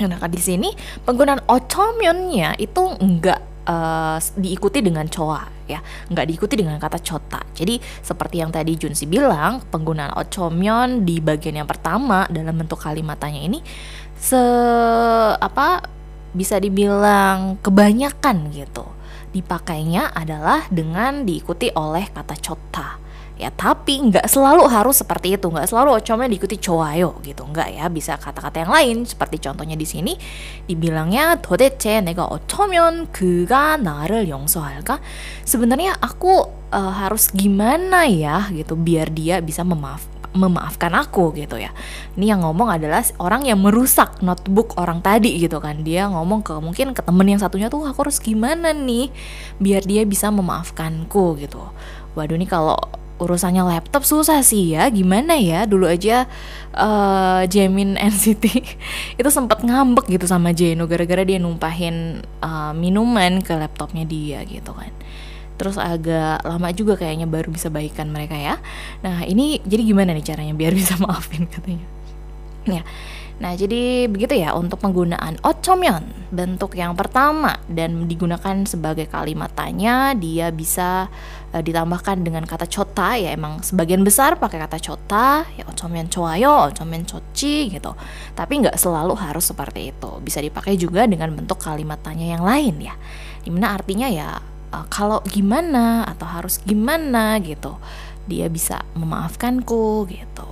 Nah, 0.00 0.16
di 0.32 0.40
sini 0.40 0.72
penggunaan 1.04 1.44
어쩌면nya 1.44 2.56
itu 2.56 2.80
enggak 3.04 3.44
uh, 3.65 4.17
diikuti 4.37 4.79
dengan 4.81 5.05
coa 5.09 5.43
ya. 5.65 5.81
Nggak 6.09 6.25
diikuti 6.29 6.55
dengan 6.57 6.77
kata 6.77 7.01
cota 7.01 7.41
jadi 7.55 7.79
seperti 8.03 8.41
yang 8.43 8.51
tadi 8.51 8.75
Junsi 8.75 9.07
bilang 9.07 9.63
penggunaan 9.71 10.13
ocomion 10.15 11.07
di 11.07 11.23
bagian 11.23 11.63
yang 11.63 11.69
pertama 11.69 12.27
dalam 12.27 12.55
bentuk 12.55 12.79
kalimatannya 12.81 13.41
ini 13.41 13.59
se 14.15 14.39
apa 15.35 15.83
bisa 16.35 16.59
dibilang 16.59 17.63
kebanyakan 17.63 18.51
gitu. 18.51 18.83
Dipakainya 19.31 20.15
adalah 20.15 20.67
dengan 20.71 21.27
diikuti 21.27 21.67
oleh 21.75 22.07
kata 22.07 22.35
cota 22.39 23.04
ya 23.40 23.48
tapi 23.48 23.96
nggak 23.96 24.28
selalu 24.28 24.68
harus 24.68 25.00
seperti 25.00 25.40
itu 25.40 25.48
nggak 25.48 25.64
selalu 25.64 25.96
ocomnya 25.96 26.28
diikuti 26.28 26.60
coayo 26.60 27.16
gitu 27.24 27.48
nggak 27.48 27.80
ya 27.80 27.88
bisa 27.88 28.20
kata-kata 28.20 28.68
yang 28.68 28.72
lain 28.72 28.96
seperti 29.08 29.40
contohnya 29.40 29.80
di 29.80 29.88
sini 29.88 30.12
dibilangnya 30.68 31.40
도대체 31.40 32.04
내가 32.04 32.28
어쩌면 32.28 33.08
그가 33.08 33.80
나를 33.80 34.28
용서할까 34.28 35.00
sebenarnya 35.48 35.96
aku 36.04 36.52
eh, 36.68 36.92
harus 37.00 37.32
gimana 37.32 38.04
ya 38.04 38.52
gitu 38.52 38.76
biar 38.76 39.08
dia 39.08 39.40
bisa 39.40 39.64
memaaf 39.64 40.04
memaafkan 40.30 40.94
aku 40.94 41.34
gitu 41.34 41.58
ya 41.58 41.74
ini 42.14 42.30
yang 42.30 42.46
ngomong 42.46 42.70
adalah 42.70 43.02
orang 43.18 43.42
yang 43.48 43.58
merusak 43.58 44.22
notebook 44.22 44.78
orang 44.78 45.02
tadi 45.02 45.42
gitu 45.42 45.58
kan 45.58 45.82
dia 45.82 46.06
ngomong 46.06 46.46
ke 46.46 46.54
mungkin 46.62 46.94
ke 46.94 47.02
temen 47.02 47.26
yang 47.26 47.42
satunya 47.42 47.66
tuh 47.66 47.82
aku 47.82 48.06
harus 48.06 48.22
gimana 48.22 48.70
nih 48.70 49.10
biar 49.58 49.82
dia 49.82 50.06
bisa 50.06 50.30
memaafkanku 50.30 51.40
gitu 51.42 51.58
waduh 52.14 52.38
ini 52.38 52.46
kalau 52.46 52.78
urusannya 53.15 53.63
laptop 53.63 54.03
susah 54.03 54.43
sih 54.43 54.75
ya 54.75 54.87
gimana 54.91 55.39
ya? 55.39 55.63
Dulu 55.63 55.87
aja 55.87 56.27
uh, 56.75 57.41
Jamin 57.47 57.95
NCT 57.95 58.45
itu 59.19 59.29
sempat 59.31 59.63
ngambek 59.63 60.11
gitu 60.11 60.25
sama 60.27 60.51
Jeno 60.51 60.85
gara-gara 60.85 61.23
dia 61.23 61.39
numpahin 61.39 62.23
uh, 62.43 62.75
minuman 62.75 63.39
ke 63.39 63.55
laptopnya 63.55 64.03
dia 64.03 64.43
gitu 64.43 64.75
kan. 64.75 64.91
Terus 65.55 65.79
agak 65.79 66.43
lama 66.43 66.69
juga 66.75 66.99
kayaknya 66.99 67.27
baru 67.31 67.47
bisa 67.47 67.71
baikan 67.71 68.11
mereka 68.11 68.35
ya. 68.35 68.59
Nah 69.03 69.23
ini 69.23 69.63
jadi 69.63 69.87
gimana 69.87 70.11
nih 70.11 70.25
caranya 70.25 70.53
biar 70.53 70.75
bisa 70.79 70.99
maafin 70.99 71.47
katanya? 71.47 71.87
Ya 72.65 72.83
Nah, 73.35 73.51
jadi 73.51 74.07
begitu 74.07 74.39
ya 74.39 74.55
untuk 74.55 74.79
penggunaan 74.79 75.35
ochomeon. 75.43 76.07
Bentuk 76.31 76.71
yang 76.79 76.95
pertama 76.95 77.59
dan 77.67 78.07
digunakan 78.07 78.63
sebagai 78.63 79.11
kalimat 79.11 79.51
tanya, 79.51 80.15
dia 80.15 80.55
bisa 80.55 81.11
uh, 81.55 81.63
ditambahkan 81.63 82.19
dengan 82.19 82.43
kata 82.43 82.67
chota 82.67 83.15
ya 83.15 83.31
emang 83.31 83.63
sebagian 83.63 84.03
besar 84.03 84.35
pakai 84.35 84.59
kata 84.59 84.77
chota, 84.83 85.47
ya 85.55 85.63
ochomeon 85.71 86.11
choayo, 86.11 86.67
ochomeon 86.75 87.07
chochi 87.07 87.71
gitu. 87.71 87.95
Tapi 88.35 88.67
nggak 88.67 88.75
selalu 88.75 89.15
harus 89.15 89.47
seperti 89.47 89.95
itu. 89.95 90.11
Bisa 90.19 90.43
dipakai 90.43 90.75
juga 90.75 91.07
dengan 91.07 91.31
bentuk 91.31 91.63
kalimat 91.63 92.03
tanya 92.03 92.27
yang 92.35 92.43
lain 92.43 92.83
ya. 92.83 92.99
Di 93.39 93.49
mana 93.49 93.79
artinya 93.79 94.11
ya 94.11 94.35
uh, 94.75 94.85
kalau 94.91 95.23
gimana 95.23 96.03
atau 96.03 96.27
harus 96.27 96.59
gimana 96.67 97.39
gitu. 97.39 97.79
Dia 98.27 98.51
bisa 98.51 98.83
memaafkanku 98.97 100.09
gitu. 100.11 100.49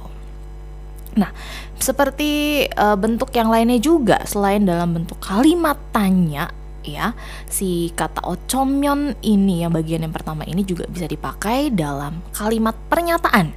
Nah, 1.14 1.30
seperti 1.78 2.66
uh, 2.74 2.98
bentuk 2.98 3.30
yang 3.38 3.54
lainnya 3.54 3.78
juga 3.78 4.26
selain 4.26 4.66
dalam 4.66 4.98
bentuk 4.98 5.22
kalimat 5.22 5.78
tanya 5.94 6.50
ya. 6.86 7.18
Si 7.48 7.90
kata 7.96 8.24
ocomyon 8.24 9.18
ini 9.24 9.64
yang 9.64 9.74
bagian 9.74 10.04
yang 10.04 10.14
pertama 10.14 10.44
ini 10.46 10.62
juga 10.64 10.86
bisa 10.88 11.10
dipakai 11.10 11.74
dalam 11.74 12.22
kalimat 12.36 12.76
pernyataan. 12.88 13.56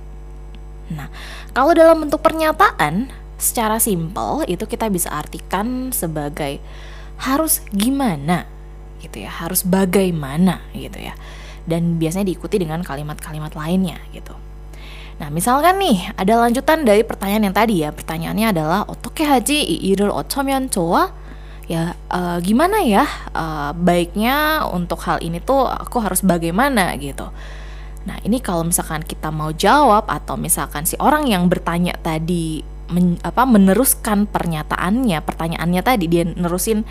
Nah, 0.94 1.10
kalau 1.50 1.74
dalam 1.74 2.06
bentuk 2.06 2.22
pernyataan 2.22 3.10
secara 3.36 3.76
simpel 3.82 4.46
itu 4.48 4.64
kita 4.64 4.88
bisa 4.88 5.12
artikan 5.12 5.90
sebagai 5.92 6.62
harus 7.20 7.60
gimana 7.74 8.46
gitu 9.02 9.26
ya, 9.26 9.30
harus 9.30 9.66
bagaimana 9.66 10.62
gitu 10.72 11.02
ya. 11.02 11.14
Dan 11.66 11.98
biasanya 11.98 12.30
diikuti 12.30 12.62
dengan 12.62 12.86
kalimat-kalimat 12.86 13.52
lainnya 13.58 13.98
gitu. 14.14 14.32
Nah, 15.16 15.32
misalkan 15.32 15.80
nih 15.80 16.12
ada 16.14 16.36
lanjutan 16.36 16.84
dari 16.84 17.00
pertanyaan 17.00 17.48
yang 17.50 17.56
tadi 17.56 17.82
ya. 17.82 17.90
Pertanyaannya 17.90 18.46
adalah 18.52 18.80
otoke 18.84 19.24
haji 19.24 19.64
iirul 19.80 20.12
ochomyon 20.12 20.68
cowa 20.68 21.08
Ya, 21.69 21.95
uh, 22.11 22.41
gimana 22.43 22.83
ya 22.83 23.07
uh, 23.31 23.71
baiknya 23.71 24.67
untuk 24.67 24.99
hal 25.07 25.23
ini 25.23 25.39
tuh 25.39 25.69
aku 25.69 26.03
harus 26.03 26.19
bagaimana 26.19 26.91
gitu. 26.99 27.31
Nah, 28.03 28.17
ini 28.25 28.41
kalau 28.41 28.65
misalkan 28.65 29.05
kita 29.05 29.29
mau 29.29 29.53
jawab 29.55 30.09
atau 30.09 30.35
misalkan 30.35 30.83
si 30.83 30.97
orang 30.99 31.29
yang 31.29 31.47
bertanya 31.47 31.95
tadi 32.01 32.59
men, 32.91 33.15
apa 33.23 33.47
meneruskan 33.47 34.27
pernyataannya, 34.27 35.21
pertanyaannya 35.23 35.81
tadi 35.85 36.05
dia 36.11 36.27
nerusin 36.27 36.83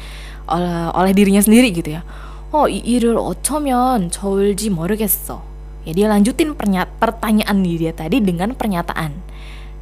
oleh, 0.49 0.88
oleh 0.97 1.12
dirinya 1.12 1.42
sendiri 1.44 1.75
gitu 1.76 2.00
ya. 2.00 2.02
Oh, 2.50 2.66
이 2.66 2.82
일을 2.82 3.14
어쩌면 3.14 4.11
좋을지 4.11 4.70
모르겠어. 4.70 5.38
Ya 5.87 5.94
dia 5.94 6.11
lanjutin 6.11 6.59
pertanyaan 6.99 7.62
dia 7.62 7.94
tadi 7.94 8.18
dengan 8.18 8.59
pernyataan. 8.59 9.14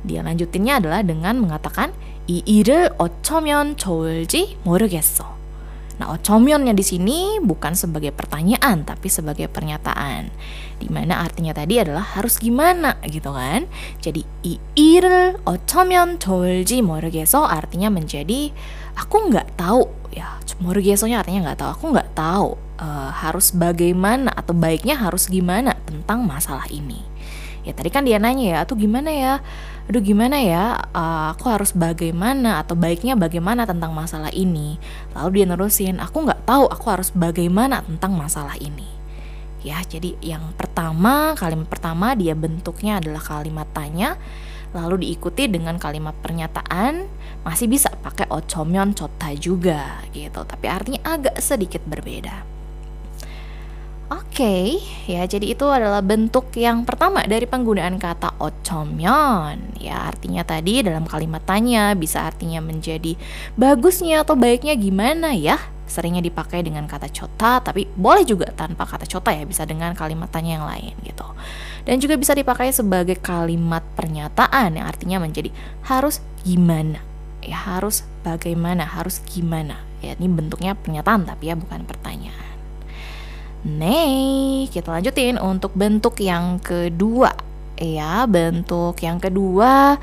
Dia 0.05 0.21
lanjutinnya 0.21 0.77
adalah 0.77 1.00
dengan 1.00 1.41
mengatakan 1.41 1.97
이 2.29 2.43
일을 2.45 2.91
어쩌면 2.99 3.77
좋을지 3.77 4.59
모르겠어. 4.65 5.38
Nah, 5.99 6.15
어쩌면nya 6.15 6.79
di 6.79 6.87
sini 6.87 7.43
bukan 7.43 7.75
sebagai 7.75 8.15
pertanyaan 8.15 8.87
tapi 8.87 9.11
sebagai 9.11 9.50
pernyataan. 9.50 10.31
Dimana 10.79 11.27
artinya 11.27 11.50
tadi 11.50 11.83
adalah 11.83 12.15
harus 12.15 12.38
gimana 12.38 13.03
gitu 13.03 13.35
kan. 13.35 13.67
Jadi 13.99 14.23
이 14.47 14.62
일을 14.79 15.43
어쩌면 15.43 16.23
좋을지 16.23 16.87
모르겠어 16.87 17.50
artinya 17.50 17.91
menjadi 17.91 18.55
aku 18.95 19.35
nggak 19.35 19.59
tahu 19.59 19.91
ya. 20.15 20.38
모르겠어nya 20.62 21.19
artinya 21.19 21.50
nggak 21.50 21.59
tahu. 21.67 21.71
Aku 21.75 21.85
nggak 21.91 22.11
tahu 22.15 22.49
uh, 22.79 23.11
harus 23.11 23.50
bagaimana 23.50 24.31
atau 24.38 24.55
baiknya 24.55 24.95
harus 24.95 25.27
gimana 25.27 25.75
tentang 25.83 26.23
masalah 26.23 26.71
ini. 26.71 27.03
Ya 27.63 27.72
tadi 27.72 27.88
kan 27.88 28.03
dia 28.03 28.20
nanya 28.20 28.43
ya, 28.43 28.60
tuh 28.67 28.75
gimana 28.75 29.08
ya? 29.08 29.34
Aduh 29.88 30.03
gimana 30.03 30.39
ya? 30.39 30.84
Uh, 30.91 31.32
aku 31.32 31.48
harus 31.48 31.72
bagaimana 31.72 32.60
atau 32.60 32.75
baiknya 32.75 33.15
bagaimana 33.15 33.63
tentang 33.63 33.96
masalah 33.96 34.32
ini? 34.36 34.75
Lalu 35.15 35.41
dia 35.41 35.46
nerusin, 35.48 36.00
aku 36.03 36.27
nggak 36.27 36.43
tahu 36.43 36.67
aku 36.67 36.86
harus 36.91 37.10
bagaimana 37.15 37.79
tentang 37.84 38.15
masalah 38.20 38.60
ini. 38.60 38.88
Ya, 39.63 39.79
jadi 39.79 40.20
yang 40.20 40.51
pertama, 40.60 41.39
kalimat 41.39 41.72
pertama 41.72 42.20
dia 42.20 42.36
bentuknya 42.36 43.00
adalah 43.00 43.24
kalimat 43.24 43.67
tanya, 43.72 44.20
lalu 44.75 45.08
diikuti 45.08 45.48
dengan 45.48 45.79
kalimat 45.79 46.12
pernyataan, 46.20 47.08
masih 47.48 47.72
bisa 47.72 47.88
pakai 48.03 48.27
ocomyon 48.27 48.91
cota 48.91 49.32
juga 49.39 50.03
gitu, 50.12 50.43
tapi 50.43 50.67
artinya 50.67 51.00
agak 51.08 51.39
sedikit 51.39 51.79
berbeda. 51.88 52.53
Oke, 54.12 54.44
okay, 54.44 54.68
ya 55.08 55.24
jadi 55.24 55.56
itu 55.56 55.64
adalah 55.64 56.04
bentuk 56.04 56.52
yang 56.60 56.84
pertama 56.84 57.24
dari 57.24 57.48
penggunaan 57.48 57.96
kata 57.96 58.36
ocomyon. 58.36 59.80
Ya 59.80 60.04
artinya 60.04 60.44
tadi 60.44 60.84
dalam 60.84 61.08
kalimat 61.08 61.40
tanya 61.48 61.96
bisa 61.96 62.28
artinya 62.28 62.60
menjadi 62.60 63.16
bagusnya 63.56 64.28
atau 64.28 64.36
baiknya 64.36 64.76
gimana 64.76 65.32
ya. 65.32 65.56
Seringnya 65.88 66.20
dipakai 66.20 66.68
dengan 66.68 66.84
kata 66.84 67.08
cota, 67.16 67.64
tapi 67.64 67.88
boleh 67.96 68.28
juga 68.28 68.52
tanpa 68.52 68.84
kata 68.84 69.08
cota 69.08 69.32
ya, 69.32 69.48
bisa 69.48 69.64
dengan 69.64 69.96
kalimat 69.96 70.28
tanya 70.28 70.60
yang 70.60 70.68
lain 70.68 70.96
gitu. 71.08 71.28
Dan 71.88 72.04
juga 72.04 72.20
bisa 72.20 72.36
dipakai 72.36 72.76
sebagai 72.76 73.16
kalimat 73.24 73.88
pernyataan 73.96 74.84
yang 74.84 74.84
artinya 74.84 75.24
menjadi 75.24 75.48
harus 75.88 76.20
gimana. 76.44 77.00
Ya 77.40 77.56
harus 77.56 78.04
bagaimana, 78.28 78.84
harus 78.84 79.24
gimana. 79.24 79.80
Ya 80.04 80.20
ini 80.20 80.28
bentuknya 80.28 80.76
pernyataan 80.76 81.24
tapi 81.24 81.48
ya 81.48 81.56
bukan 81.56 81.88
pertanyaan. 81.88 82.43
Nih, 83.63 84.67
kita 84.67 84.91
lanjutin 84.91 85.39
untuk 85.39 85.72
bentuk 85.72 86.20
yang 86.20 86.60
kedua. 86.60 87.32
Ya, 87.79 88.29
bentuk 88.29 89.01
yang 89.01 89.17
kedua 89.17 89.98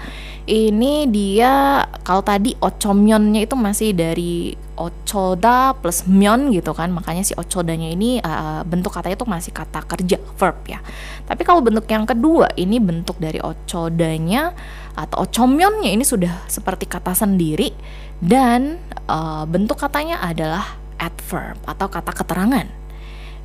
ini 0.50 1.06
dia 1.06 1.86
kalau 2.02 2.18
tadi 2.18 2.58
ocomyonnya 2.58 3.46
itu 3.46 3.54
masih 3.54 3.94
dari 3.94 4.58
ocoda 4.74 5.76
plus 5.78 6.08
myon 6.08 6.50
gitu 6.56 6.72
kan. 6.72 6.90
Makanya 6.90 7.22
si 7.22 7.36
ocodanya 7.36 7.86
ini 7.92 8.18
uh, 8.24 8.66
bentuk 8.66 8.96
katanya 8.96 9.20
itu 9.20 9.28
masih 9.28 9.52
kata 9.54 9.86
kerja 9.86 10.18
verb 10.40 10.58
ya. 10.66 10.80
Tapi 11.28 11.44
kalau 11.44 11.60
bentuk 11.60 11.86
yang 11.86 12.08
kedua 12.08 12.50
ini 12.56 12.80
bentuk 12.80 13.20
dari 13.20 13.38
ocodanya 13.38 14.56
atau 14.98 15.28
ocomyonnya 15.28 15.94
ini 15.94 16.02
sudah 16.02 16.48
seperti 16.50 16.88
kata 16.88 17.12
sendiri 17.12 17.70
dan 18.18 18.80
uh, 19.06 19.44
bentuk 19.46 19.78
katanya 19.78 20.18
adalah 20.24 20.80
adverb 20.98 21.60
atau 21.68 21.86
kata 21.86 22.10
keterangan 22.16 22.79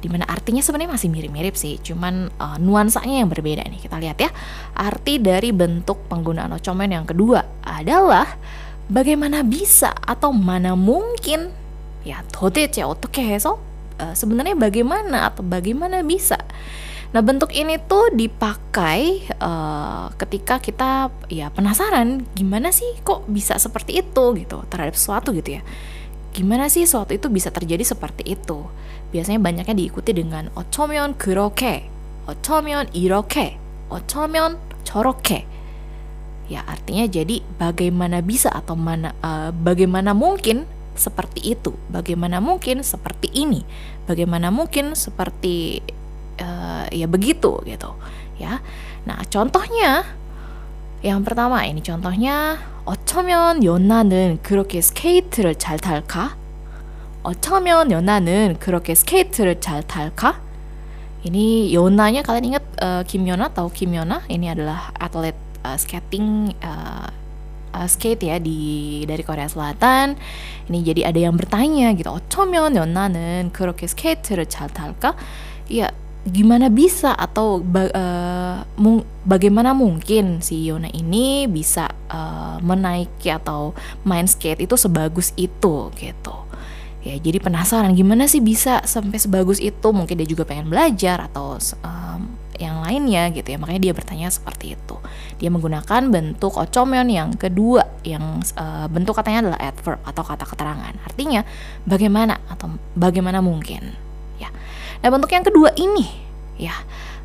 di 0.06 0.14
mana 0.14 0.30
artinya 0.30 0.62
sebenarnya 0.62 0.94
masih 0.94 1.10
mirip-mirip 1.10 1.58
sih, 1.58 1.82
cuman 1.82 2.30
uh, 2.38 2.62
nuansanya 2.62 3.26
yang 3.26 3.30
berbeda 3.34 3.66
nih. 3.66 3.82
Kita 3.82 3.98
lihat 3.98 4.22
ya, 4.22 4.30
arti 4.78 5.18
dari 5.18 5.50
bentuk 5.50 6.06
penggunaan 6.06 6.54
ocomen 6.54 6.94
yang 6.94 7.10
kedua 7.10 7.42
adalah 7.66 8.38
bagaimana 8.86 9.42
bisa 9.42 9.90
atau 9.98 10.30
mana 10.30 10.78
mungkin 10.78 11.50
ya 12.06 12.22
tode 12.30 12.70
ceotoke 12.70 13.18
ya, 13.18 13.34
heso 13.34 13.58
uh, 13.58 13.58
eh, 13.98 14.14
sebenarnya 14.14 14.54
bagaimana 14.54 15.34
atau 15.34 15.42
bagaimana 15.42 16.06
bisa. 16.06 16.38
Nah 17.10 17.26
bentuk 17.26 17.50
ini 17.58 17.82
tuh 17.82 18.14
dipakai 18.14 19.26
uh, 19.42 20.14
ketika 20.22 20.62
kita 20.62 21.10
ya 21.34 21.50
penasaran 21.50 22.30
gimana 22.38 22.70
sih 22.70 23.02
kok 23.02 23.26
bisa 23.26 23.58
seperti 23.58 24.06
itu 24.06 24.38
gitu 24.38 24.62
terhadap 24.70 24.94
sesuatu 24.94 25.34
gitu 25.34 25.58
ya 25.58 25.66
gimana 26.36 26.68
sih 26.68 26.84
suatu 26.84 27.16
itu 27.16 27.32
bisa 27.32 27.48
terjadi 27.48 27.88
seperti 27.88 28.36
itu? 28.36 28.68
Biasanya 29.15 29.43
banyaknya 29.43 29.75
diikuti 29.75 30.15
dengan 30.15 30.51
어쩌면 30.55 31.19
그렇게, 31.19 31.91
어쩌면 32.27 32.87
이렇게, 32.95 33.59
어쩌면 33.91 34.59
저렇게. 34.85 35.47
Ya 36.51 36.67
artinya 36.67 37.07
jadi 37.07 37.47
bagaimana 37.63 38.27
bisa 38.27 38.51
atau 38.51 38.75
mana 38.75 39.15
uh, 39.23 39.55
bagaimana 39.55 40.11
mungkin 40.15 40.67
seperti 40.99 41.55
itu, 41.55 41.75
bagaimana 41.91 42.43
mungkin 42.43 42.83
seperti 42.83 43.31
ini, 43.31 43.63
bagaimana 44.11 44.51
mungkin 44.51 44.99
seperti 44.99 45.79
uh, 46.43 46.85
ya 46.91 47.07
begitu 47.07 47.61
gitu 47.69 47.91
ya 48.41 48.59
nah 49.05 49.21
contohnya 49.29 50.05
yang 51.05 51.25
pertama 51.25 51.65
ini 51.65 51.81
contohnya 51.81 52.59
어쩌면 52.85 53.63
연나는 53.63 54.41
그렇게 54.43 54.81
스케이트를 54.81 55.55
잘 55.55 55.79
탈까? 55.79 56.35
어쩌면 57.25 57.91
연나는 57.91 58.57
그렇게 58.59 58.95
스케이트를 58.95 59.61
잘 59.61 59.83
탈까? 59.83 60.41
Ini 61.21 61.69
Yonanya 61.77 62.25
kalian 62.25 62.57
ingat 62.57 62.65
uh, 62.81 63.03
Kim 63.05 63.29
Yona 63.29 63.53
tahu 63.53 63.69
Kim 63.69 63.93
Yona? 63.93 64.25
Ini 64.25 64.57
adalah 64.57 64.89
atlet 64.97 65.37
uh, 65.61 65.77
skating 65.77 66.57
uh, 66.65 67.13
uh, 67.77 67.89
skate 67.89 68.25
ya 68.25 68.41
di 68.41 69.05
dari 69.05 69.21
Korea 69.21 69.45
Selatan. 69.45 70.17
Ini 70.73 70.79
jadi 70.81 71.13
ada 71.13 71.21
yang 71.21 71.37
bertanya 71.37 71.93
gitu. 71.93 72.09
어쩌면 72.09 72.73
연나는 72.73 73.53
그렇게 73.53 73.85
스케이트를 73.85 74.49
잘 74.49 74.73
탈까? 74.73 75.13
Ya 75.69 75.93
gimana 76.25 76.69
bisa 76.69 77.17
atau 77.17 77.65
ba 77.65 77.89
uh, 77.93 78.59
mung 78.81 79.05
bagaimana 79.25 79.77
mungkin 79.77 80.41
si 80.45 80.69
Yona 80.69 80.89
ini 80.93 81.49
bisa 81.49 81.89
uh, 82.13 82.61
menaiki 82.61 83.29
atau 83.29 83.73
main 84.05 84.29
skate 84.29 84.65
itu 84.65 84.77
sebagus 84.77 85.33
itu 85.37 85.89
gitu 85.97 86.37
ya 87.06 87.16
jadi 87.22 87.38
penasaran 87.38 87.94
gimana 87.94 88.26
sih 88.26 88.42
bisa 88.42 88.82
sampai 88.84 89.22
sebagus 89.22 89.62
itu? 89.62 89.94
Mungkin 89.94 90.18
dia 90.18 90.28
juga 90.28 90.44
pengen 90.44 90.74
belajar 90.74 91.30
atau 91.30 91.56
um, 91.86 92.22
yang 92.58 92.82
lainnya 92.82 93.30
gitu 93.32 93.54
ya. 93.54 93.58
Makanya 93.62 93.82
dia 93.92 93.94
bertanya 93.94 94.28
seperti 94.34 94.74
itu. 94.74 94.96
Dia 95.38 95.54
menggunakan 95.54 96.10
bentuk 96.10 96.58
ocomion 96.58 97.08
yang 97.08 97.38
kedua 97.38 97.86
yang 98.02 98.42
uh, 98.58 98.90
bentuk 98.90 99.14
katanya 99.14 99.48
adalah 99.48 99.60
adverb 99.62 100.00
atau 100.02 100.24
kata 100.26 100.46
keterangan. 100.50 100.94
Artinya 101.06 101.46
bagaimana 101.86 102.42
atau 102.50 102.74
bagaimana 102.98 103.40
mungkin? 103.40 103.94
Ya. 104.42 104.50
Nah, 105.06 105.14
bentuk 105.14 105.30
yang 105.30 105.46
kedua 105.46 105.72
ini 105.78 106.26
ya 106.56 106.74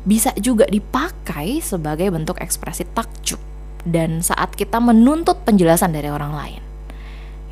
bisa 0.03 0.35
juga 0.37 0.67
dipakai 0.67 1.61
sebagai 1.63 2.11
bentuk 2.11 2.37
ekspresi 2.41 2.85
takjub 2.91 3.39
dan 3.87 4.21
saat 4.21 4.53
kita 4.53 4.77
menuntut 4.77 5.41
penjelasan 5.41 5.93
dari 5.93 6.09
orang 6.09 6.33
lain 6.37 6.70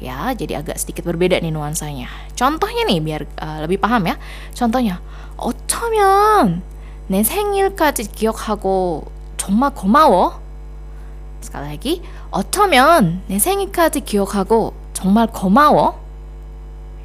Ya, 0.02 0.34
jadi 0.34 0.60
agak 0.60 0.76
sedikit 0.76 1.06
berbeda 1.06 1.38
nih 1.38 1.54
nuansanya. 1.54 2.10
Contohnya 2.34 2.82
nih 2.84 2.98
biar 3.00 3.22
uh, 3.38 3.58
lebih 3.64 3.78
paham 3.78 4.10
ya. 4.10 4.16
Contohnya, 4.52 5.00
어쩌면 5.38 6.62
내 7.06 7.22
생일까지 7.22 8.10
기억하고 8.10 9.06
정말 9.36 9.70
고마워. 9.72 10.40
sekali 11.44 11.68
lagi, 11.68 12.02
어쩌면 12.30 13.22
내 13.28 13.38
생일까지 13.38 14.00
기억하고 14.00 14.74
정말 14.92 15.26
고마워 15.28 16.00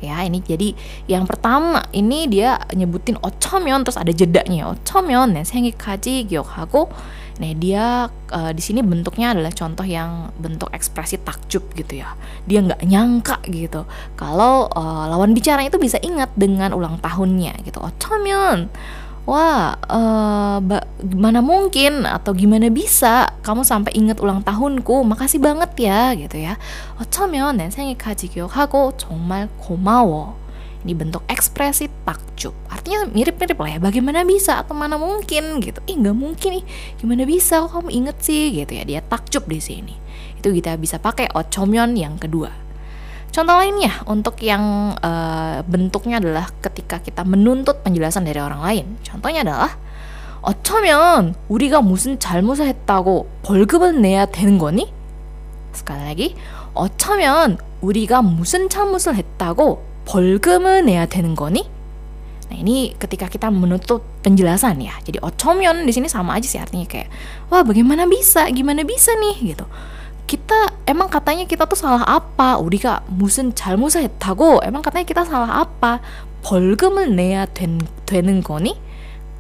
ya 0.05 0.21
ini 0.23 0.45
jadi 0.45 0.77
yang 1.09 1.25
pertama 1.25 1.81
ini 1.97 2.29
dia 2.29 2.61
nyebutin 2.77 3.17
ochomyon 3.25 3.83
terus 3.83 3.97
ada 3.97 4.13
jedanya 4.13 4.71
ochomion 4.77 5.33
nih 5.33 5.49
sengikaji 5.49 6.29
gyokhago 6.29 6.93
Nah 7.35 7.51
dia 7.59 8.07
uh, 8.31 8.53
di 8.55 8.63
sini 8.63 8.79
bentuknya 8.79 9.35
adalah 9.35 9.51
contoh 9.51 9.83
yang 9.83 10.31
bentuk 10.39 10.71
ekspresi 10.71 11.19
takjub 11.19 11.67
gitu 11.75 11.99
ya. 11.99 12.15
Dia 12.47 12.63
nggak 12.63 12.87
nyangka 12.87 13.43
gitu 13.51 13.83
kalau 14.15 14.71
uh, 14.71 15.11
lawan 15.11 15.35
bicara 15.35 15.67
itu 15.67 15.75
bisa 15.81 15.99
ingat 15.99 16.31
dengan 16.39 16.71
ulang 16.71 17.03
tahunnya 17.03 17.59
gitu. 17.67 17.83
Otomyeon 17.83 18.71
wah 19.30 19.78
uh, 19.86 20.58
gimana 21.06 21.46
mungkin 21.46 22.08
atau 22.10 22.34
gimana 22.34 22.74
bisa 22.74 23.30
kamu 23.46 23.62
sampai 23.62 23.94
inget 23.94 24.18
ulang 24.18 24.42
tahunku 24.42 25.06
makasih 25.06 25.38
banget 25.38 25.70
ya 25.78 26.18
gitu 26.18 26.42
ya 26.42 26.58
어쩌면 26.98 27.58
내 27.58 27.70
생일까지 27.70 28.28
기억하고 28.34 28.98
정말 28.98 29.48
고마워 29.62 30.40
ini 30.84 30.96
bentuk 30.96 31.28
ekspresi 31.28 31.92
takjub 32.08 32.56
artinya 32.72 33.04
mirip-mirip 33.12 33.60
lah 33.60 33.70
ya 33.76 33.80
bagaimana 33.84 34.24
bisa 34.24 34.64
atau 34.64 34.72
mana 34.72 34.96
mungkin 34.96 35.60
gitu 35.60 35.80
ih 35.86 36.00
nggak 36.00 36.16
mungkin 36.16 36.50
nih 36.60 36.66
gimana 37.04 37.24
bisa 37.28 37.60
kok 37.68 37.76
kamu 37.76 37.90
inget 37.92 38.18
sih 38.24 38.56
gitu 38.56 38.72
ya 38.80 38.84
dia 38.88 39.02
takjub 39.04 39.44
di 39.44 39.60
sini 39.60 39.96
itu 40.40 40.48
kita 40.56 40.80
bisa 40.80 40.96
pakai 40.96 41.28
ocomyon 41.36 42.00
yang 42.00 42.16
kedua 42.16 42.63
Contoh 43.34 43.56
lainnya 43.62 43.94
untuk 44.10 44.42
yang 44.42 44.98
uh, 44.98 45.62
bentuknya 45.70 46.18
adalah 46.18 46.50
ketika 46.66 46.98
kita 46.98 47.22
menuntut 47.22 47.86
penjelasan 47.86 48.26
dari 48.26 48.42
orang 48.42 48.62
lain. 48.66 48.86
Contohnya 49.06 49.46
adalah 49.46 49.78
어쩌면 50.42 51.36
우리가 51.48 51.82
무슨 51.82 52.18
잘못을 52.18 52.68
했다고 52.68 53.28
벌금을 53.44 54.02
내야 54.02 54.26
되는 54.26 54.58
거니? 54.58 54.92
sekali 55.76 56.02
lagi 56.04 56.36
어쩌면 56.74 57.58
우리가 57.82 58.22
무슨 58.22 58.70
잘못을 58.70 59.16
했다고 59.16 59.84
벌금을 60.06 60.86
내야 60.86 61.06
되는 61.06 61.36
거니? 61.36 61.70
Nah 62.50 62.58
ini 62.58 62.98
ketika 62.98 63.30
kita 63.30 63.54
menuntut 63.54 64.02
penjelasan 64.26 64.82
ya. 64.82 64.98
Jadi 65.06 65.22
어쩌면 65.22 65.86
di 65.86 65.94
sini 65.94 66.10
sama 66.10 66.34
aja 66.34 66.50
sih 66.50 66.58
artinya 66.58 66.90
kayak 66.90 67.14
wah 67.54 67.62
bagaimana 67.62 68.10
bisa, 68.10 68.50
gimana 68.50 68.82
bisa 68.82 69.14
nih 69.14 69.54
gitu. 69.54 69.70
kita 70.30 70.86
emang 70.86 71.10
katanya 71.10 71.50
kita 71.50 71.66
tuh 71.66 71.78
salah 71.78 72.06
apa? 72.06 72.62
우리가 72.62 73.06
무슨 73.10 73.56
잘못을 73.56 74.06
했다고? 74.06 74.62
emang 74.62 74.86
katanya 74.86 75.06
kita 75.06 75.24
salah 75.26 75.66
apa? 75.66 76.00
벌금을 76.46 77.16
내야 77.16 77.46
된, 77.50 77.82
되는 78.06 78.40
거니? 78.44 78.78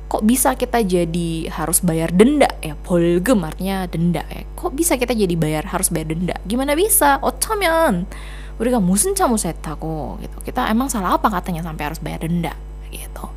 kok 0.09 0.25
bisa 0.25 0.57
kita 0.57 0.81
jadi 0.81 1.53
harus 1.53 1.85
bayar 1.85 2.09
denda 2.09 2.49
ya 2.65 2.73
벌금 2.73 3.45
artinya 3.45 3.85
denda 3.85 4.25
ya 4.25 4.41
kok 4.57 4.73
bisa 4.73 4.97
kita 4.97 5.13
jadi 5.13 5.37
bayar 5.37 5.69
harus 5.69 5.93
bayar 5.93 6.09
denda 6.09 6.33
gimana 6.49 6.73
bisa 6.73 7.21
어쩌면 7.21 8.09
우리가 8.57 8.81
무슨 8.81 9.13
잘못을 9.13 9.53
했다고 9.53 10.17
gitu 10.25 10.37
kita 10.41 10.65
emang 10.73 10.89
salah 10.89 11.13
apa 11.13 11.29
katanya 11.29 11.61
sampai 11.61 11.93
harus 11.93 12.01
bayar 12.01 12.25
denda 12.25 12.57
gitu 12.89 13.29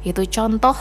itu 0.00 0.24
contoh 0.32 0.74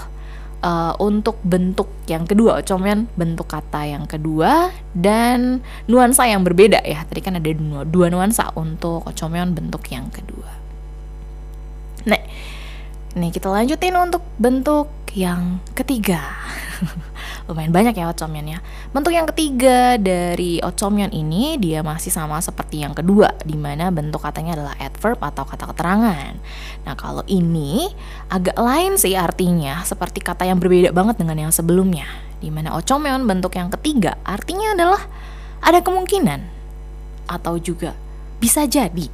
uh, 0.62 0.94
untuk 0.98 1.38
bentuk 1.44 1.88
yang 2.08 2.24
kedua, 2.24 2.62
ocomen 2.62 3.06
bentuk 3.14 3.48
kata 3.50 3.84
yang 3.86 4.04
kedua 4.08 4.72
dan 4.96 5.62
nuansa 5.86 6.26
yang 6.26 6.42
berbeda 6.42 6.82
ya. 6.82 7.04
Tadi 7.06 7.20
kan 7.20 7.38
ada 7.38 7.50
dua, 7.50 7.84
dua 7.86 8.06
nuansa 8.10 8.50
untuk 8.56 9.06
ocomen 9.06 9.54
bentuk 9.54 9.84
yang 9.92 10.08
kedua. 10.10 10.50
Nah, 12.08 12.22
nih 13.18 13.30
kita 13.34 13.50
lanjutin 13.50 13.94
untuk 13.98 14.22
bentuk 14.40 14.88
yang 15.12 15.62
ketiga. 15.74 16.22
lumayan 17.48 17.72
banyak 17.72 17.96
ya 17.96 18.12
ya. 18.44 18.60
Bentuk 18.92 19.16
yang 19.16 19.24
ketiga 19.32 19.96
dari 19.96 20.60
ocomion 20.60 21.08
ini 21.08 21.56
dia 21.56 21.80
masih 21.80 22.12
sama 22.12 22.36
seperti 22.44 22.84
yang 22.84 22.92
kedua 22.92 23.32
di 23.40 23.56
mana 23.56 23.88
bentuk 23.88 24.20
katanya 24.20 24.60
adalah 24.60 24.76
adverb 24.76 25.16
atau 25.24 25.48
kata 25.48 25.64
keterangan. 25.72 26.36
Nah, 26.84 26.94
kalau 26.94 27.24
ini 27.24 27.88
agak 28.28 28.60
lain 28.60 29.00
sih 29.00 29.16
artinya 29.16 29.80
seperti 29.88 30.20
kata 30.20 30.44
yang 30.44 30.60
berbeda 30.60 30.92
banget 30.92 31.24
dengan 31.24 31.48
yang 31.48 31.52
sebelumnya. 31.52 32.04
Di 32.38 32.52
mana 32.52 32.76
ocomion 32.76 33.24
bentuk 33.24 33.56
yang 33.56 33.72
ketiga 33.72 34.20
artinya 34.28 34.76
adalah 34.76 35.00
ada 35.64 35.80
kemungkinan 35.80 36.44
atau 37.32 37.56
juga 37.56 37.96
bisa 38.38 38.68
jadi 38.68 39.08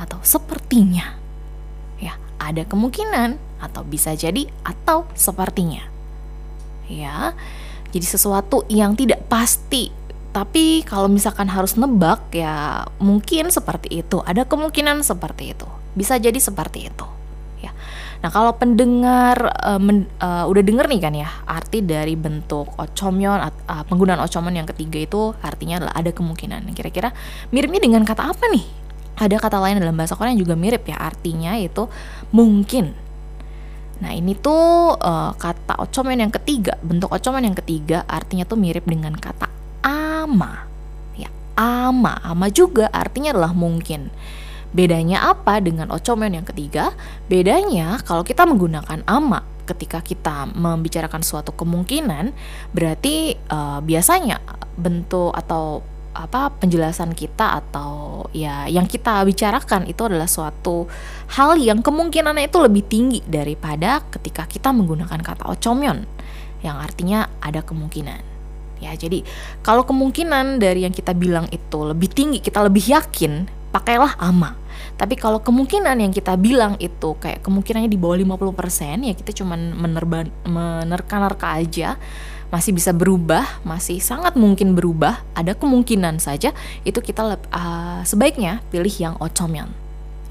atau 0.00 0.24
sepertinya. 0.24 1.20
Ya, 2.00 2.16
ada 2.40 2.64
kemungkinan 2.64 3.36
atau 3.60 3.84
bisa 3.84 4.16
jadi 4.16 4.48
atau 4.64 5.04
sepertinya 5.12 5.97
ya 6.88 7.36
jadi 7.88 8.06
sesuatu 8.06 8.64
yang 8.68 8.92
tidak 8.92 9.24
pasti. 9.28 9.92
Tapi 10.28 10.84
kalau 10.84 11.08
misalkan 11.08 11.48
harus 11.48 11.74
nebak 11.80 12.20
ya 12.30 12.84
mungkin 13.00 13.48
seperti 13.48 14.04
itu. 14.04 14.20
Ada 14.22 14.44
kemungkinan 14.44 15.00
seperti 15.00 15.56
itu. 15.56 15.66
Bisa 15.96 16.20
jadi 16.20 16.36
seperti 16.36 16.92
itu. 16.92 17.06
Ya. 17.58 17.72
Nah 18.22 18.30
kalau 18.30 18.54
pendengar 18.54 19.50
uh, 19.64 19.80
men, 19.80 20.06
uh, 20.20 20.46
udah 20.46 20.62
denger 20.62 20.86
nih 20.86 21.00
kan 21.00 21.14
ya 21.16 21.28
arti 21.48 21.82
dari 21.82 22.14
bentuk 22.14 22.70
ocomyon 22.78 23.40
uh, 23.40 23.82
penggunaan 23.88 24.22
ocomyon 24.22 24.62
yang 24.62 24.68
ketiga 24.68 25.02
itu 25.02 25.34
artinya 25.42 25.82
adalah 25.82 25.94
ada 25.96 26.12
kemungkinan. 26.12 26.70
Kira-kira 26.76 27.10
miripnya 27.50 27.80
dengan 27.82 28.04
kata 28.04 28.30
apa 28.30 28.46
nih? 28.52 28.62
Ada 29.18 29.42
kata 29.42 29.58
lain 29.58 29.82
dalam 29.82 29.98
bahasa 29.98 30.14
Korea 30.14 30.30
yang 30.30 30.44
juga 30.46 30.54
mirip 30.54 30.86
ya 30.86 30.94
artinya 31.02 31.58
itu 31.58 31.90
mungkin 32.30 32.94
Nah 33.98 34.14
ini 34.14 34.38
tuh 34.38 34.94
uh, 34.94 35.32
kata 35.34 35.78
ocomen 35.82 36.22
yang 36.22 36.32
ketiga, 36.34 36.78
bentuk 36.82 37.10
ocomen 37.10 37.50
yang 37.50 37.56
ketiga 37.58 38.06
artinya 38.06 38.46
tuh 38.46 38.58
mirip 38.58 38.86
dengan 38.86 39.14
kata 39.18 39.50
ama. 39.82 40.66
Ya, 41.18 41.30
ama, 41.58 42.22
ama 42.22 42.46
juga 42.50 42.86
artinya 42.94 43.34
adalah 43.34 43.50
mungkin. 43.50 44.10
Bedanya 44.68 45.32
apa 45.32 45.58
dengan 45.64 45.88
ocomen 45.90 46.36
yang 46.36 46.46
ketiga? 46.46 46.92
Bedanya 47.26 47.98
kalau 48.04 48.22
kita 48.22 48.44
menggunakan 48.44 49.02
ama 49.08 49.42
ketika 49.68 50.00
kita 50.00 50.48
membicarakan 50.56 51.20
suatu 51.20 51.52
kemungkinan, 51.52 52.32
berarti 52.72 53.36
uh, 53.52 53.84
biasanya 53.84 54.40
bentuk 54.78 55.34
atau 55.36 55.84
apa 56.18 56.50
penjelasan 56.58 57.14
kita 57.14 57.62
atau 57.62 58.26
ya 58.34 58.66
yang 58.66 58.90
kita 58.90 59.22
bicarakan 59.22 59.86
itu 59.86 60.02
adalah 60.02 60.26
suatu 60.26 60.90
hal 61.38 61.54
yang 61.62 61.78
kemungkinannya 61.78 62.50
itu 62.50 62.58
lebih 62.58 62.82
tinggi 62.90 63.22
daripada 63.22 64.02
ketika 64.10 64.50
kita 64.50 64.74
menggunakan 64.74 65.22
kata 65.22 65.46
ocomyon 65.46 66.02
yang 66.66 66.76
artinya 66.82 67.30
ada 67.38 67.62
kemungkinan. 67.62 68.38
Ya, 68.78 68.94
jadi 68.94 69.26
kalau 69.62 69.82
kemungkinan 69.82 70.62
dari 70.62 70.86
yang 70.86 70.94
kita 70.94 71.10
bilang 71.14 71.50
itu 71.50 71.78
lebih 71.82 72.10
tinggi, 72.14 72.38
kita 72.38 72.62
lebih 72.62 72.94
yakin, 72.94 73.50
pakailah 73.74 74.14
ama. 74.22 74.54
Tapi 74.98 75.18
kalau 75.18 75.42
kemungkinan 75.42 75.98
yang 75.98 76.14
kita 76.14 76.34
bilang 76.38 76.78
itu 76.78 77.14
kayak 77.18 77.42
kemungkinannya 77.42 77.90
di 77.90 77.98
bawah 77.98 78.18
50%, 78.18 79.06
ya 79.06 79.14
kita 79.14 79.30
cuman 79.34 79.74
menerka-nerka 80.46 81.58
aja 81.58 81.98
masih 82.53 82.75
bisa 82.75 82.93
berubah, 82.93 83.45
masih 83.65 83.97
sangat 83.97 84.37
mungkin 84.37 84.77
berubah, 84.77 85.25
ada 85.33 85.57
kemungkinan 85.57 86.21
saja 86.21 86.53
itu 86.85 86.99
kita 87.01 87.37
uh, 87.49 88.01
sebaiknya 88.05 88.61
pilih 88.69 88.93
yang 88.93 89.15
ocomyon. 89.17 89.73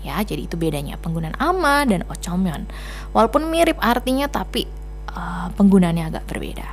Ya, 0.02 0.18
jadi 0.22 0.50
itu 0.50 0.58
bedanya 0.58 0.98
penggunaan 0.98 1.38
ama 1.38 1.86
dan 1.86 2.02
ocomyon. 2.10 2.66
Walaupun 3.14 3.46
mirip 3.50 3.78
artinya 3.78 4.26
tapi 4.26 4.66
uh, 5.14 5.50
penggunaannya 5.54 6.04
agak 6.10 6.24
berbeda. 6.26 6.68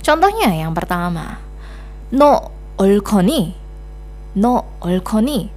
Contohnya 0.00 0.50
yang 0.52 0.72
pertama, 0.72 1.38
no 2.12 2.50
olkoni, 2.80 3.52
no 4.40 4.80
olkoni. 4.80 5.48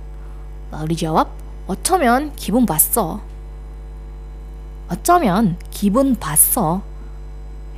Lalu 0.75 0.87
dijawab, 0.91 1.27
어쩌면 1.67 2.31
기분 2.35 2.65
봤어. 2.65 3.21
어쩌면 4.89 5.57
기분 5.71 6.15
봤어. 6.15 6.81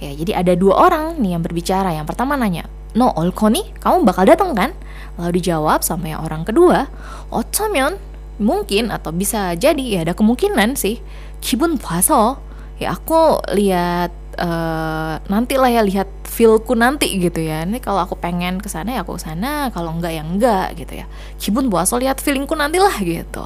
Ya, 0.03 0.11
jadi 0.19 0.43
ada 0.43 0.53
dua 0.59 0.91
orang 0.91 1.23
nih 1.23 1.39
yang 1.39 1.43
berbicara. 1.47 1.95
Yang 1.95 2.11
pertama 2.11 2.35
nanya, 2.35 2.67
"No 2.99 3.15
Olkoni, 3.15 3.71
kamu 3.79 4.03
bakal 4.03 4.27
datang 4.27 4.51
kan?" 4.51 4.75
Lalu 5.15 5.39
dijawab 5.39 5.87
sama 5.87 6.11
yang 6.11 6.27
orang 6.27 6.43
kedua, 6.43 6.91
oh, 7.31 7.47
"Otomyon, 7.47 7.95
mungkin 8.43 8.91
atau 8.91 9.15
bisa 9.15 9.55
jadi 9.55 9.79
ya 9.79 9.99
ada 10.03 10.19
kemungkinan 10.19 10.75
sih. 10.75 10.99
Kibun 11.39 11.79
puasa." 11.79 12.15
Oh. 12.19 12.35
Ya 12.83 12.99
aku 12.99 13.39
lihat 13.55 14.11
uh, 14.39 15.21
nanti 15.29 15.55
lah 15.61 15.69
ya 15.69 15.83
lihat 15.85 16.09
feelku 16.25 16.73
nanti 16.73 17.21
gitu 17.21 17.45
ya. 17.45 17.69
Ini 17.69 17.83
kalau 17.85 18.01
aku 18.05 18.17
pengen 18.17 18.57
ke 18.63 18.69
sana 18.73 18.97
ya 18.97 19.05
aku 19.05 19.21
sana 19.21 19.69
kalau 19.75 19.93
enggak 19.93 20.13
ya 20.17 20.23
enggak 20.25 20.67
gitu 20.81 21.05
ya. 21.05 21.07
Kibun 21.37 21.69
puasa 21.69 22.01
lihat 22.01 22.21
feelingku 22.25 22.57
nanti 22.57 22.81
lah 22.81 22.97
gitu. 23.05 23.45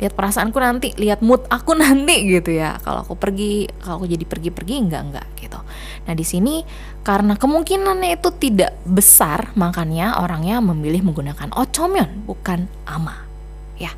Lihat 0.00 0.16
perasaanku 0.16 0.56
nanti 0.58 0.96
lihat 0.96 1.20
mood 1.20 1.44
aku 1.52 1.76
nanti 1.82 2.24
gitu 2.24 2.56
ya. 2.56 2.80
Kalau 2.80 3.04
aku 3.04 3.14
pergi 3.20 3.68
kalau 3.84 4.00
aku 4.02 4.06
jadi 4.08 4.24
pergi-pergi 4.24 4.74
enggak 4.88 5.02
enggak 5.12 5.26
gitu. 5.36 5.60
Nah 6.08 6.14
di 6.16 6.24
sini 6.24 6.64
karena 7.04 7.36
kemungkinannya 7.36 8.16
itu 8.16 8.32
tidak 8.40 8.78
besar 8.88 9.52
makanya 9.58 10.22
orangnya 10.22 10.62
memilih 10.64 11.04
menggunakan 11.04 11.52
ocomyon 11.52 12.24
bukan 12.24 12.66
ama. 12.88 13.28
Ya 13.76 13.92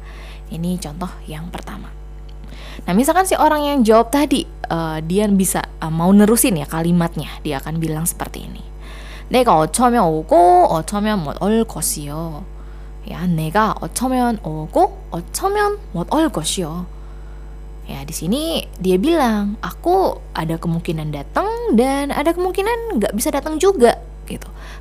ini 0.50 0.78
contoh 0.78 1.10
yang 1.26 1.50
pertama 1.50 2.03
nah 2.85 2.93
misalkan 2.95 3.27
si 3.27 3.35
orang 3.35 3.65
yang 3.65 3.77
jawab 3.83 4.13
tadi 4.13 4.45
uh, 4.69 5.01
dia 5.03 5.25
bisa 5.29 5.65
uh, 5.81 5.91
mau 5.91 6.09
nerusin 6.13 6.57
ya 6.57 6.67
kalimatnya 6.69 7.29
dia 7.41 7.59
akan 7.61 7.77
bilang 7.77 8.05
seperti 8.05 8.45
ini 8.45 8.63
내가 9.29 9.61
어쩌면 9.61 10.09
오고 10.09 10.73
어쩌면 10.73 11.21
못올 11.21 11.61
것이요 11.61 12.41
Ya, 13.09 13.25
내가 13.25 13.73
어쩌면 13.81 14.37
오고 14.43 15.09
어쩌면 15.09 15.79
못올 15.93 16.29
것이요. 16.29 16.85
Ya, 17.89 18.05
di 18.05 18.13
sini 18.13 18.69
dia 18.77 19.01
bilang, 19.01 19.57
aku 19.65 20.21
ada 20.37 20.61
kemungkinan 20.61 21.09
datang 21.09 21.73
dan 21.73 22.13
ada 22.13 22.35
kemungkinan 22.37 23.01
nggak 23.01 23.13
bisa 23.17 23.33
datang 23.33 23.57
juga 23.57 23.97
gitu. 23.97 24.05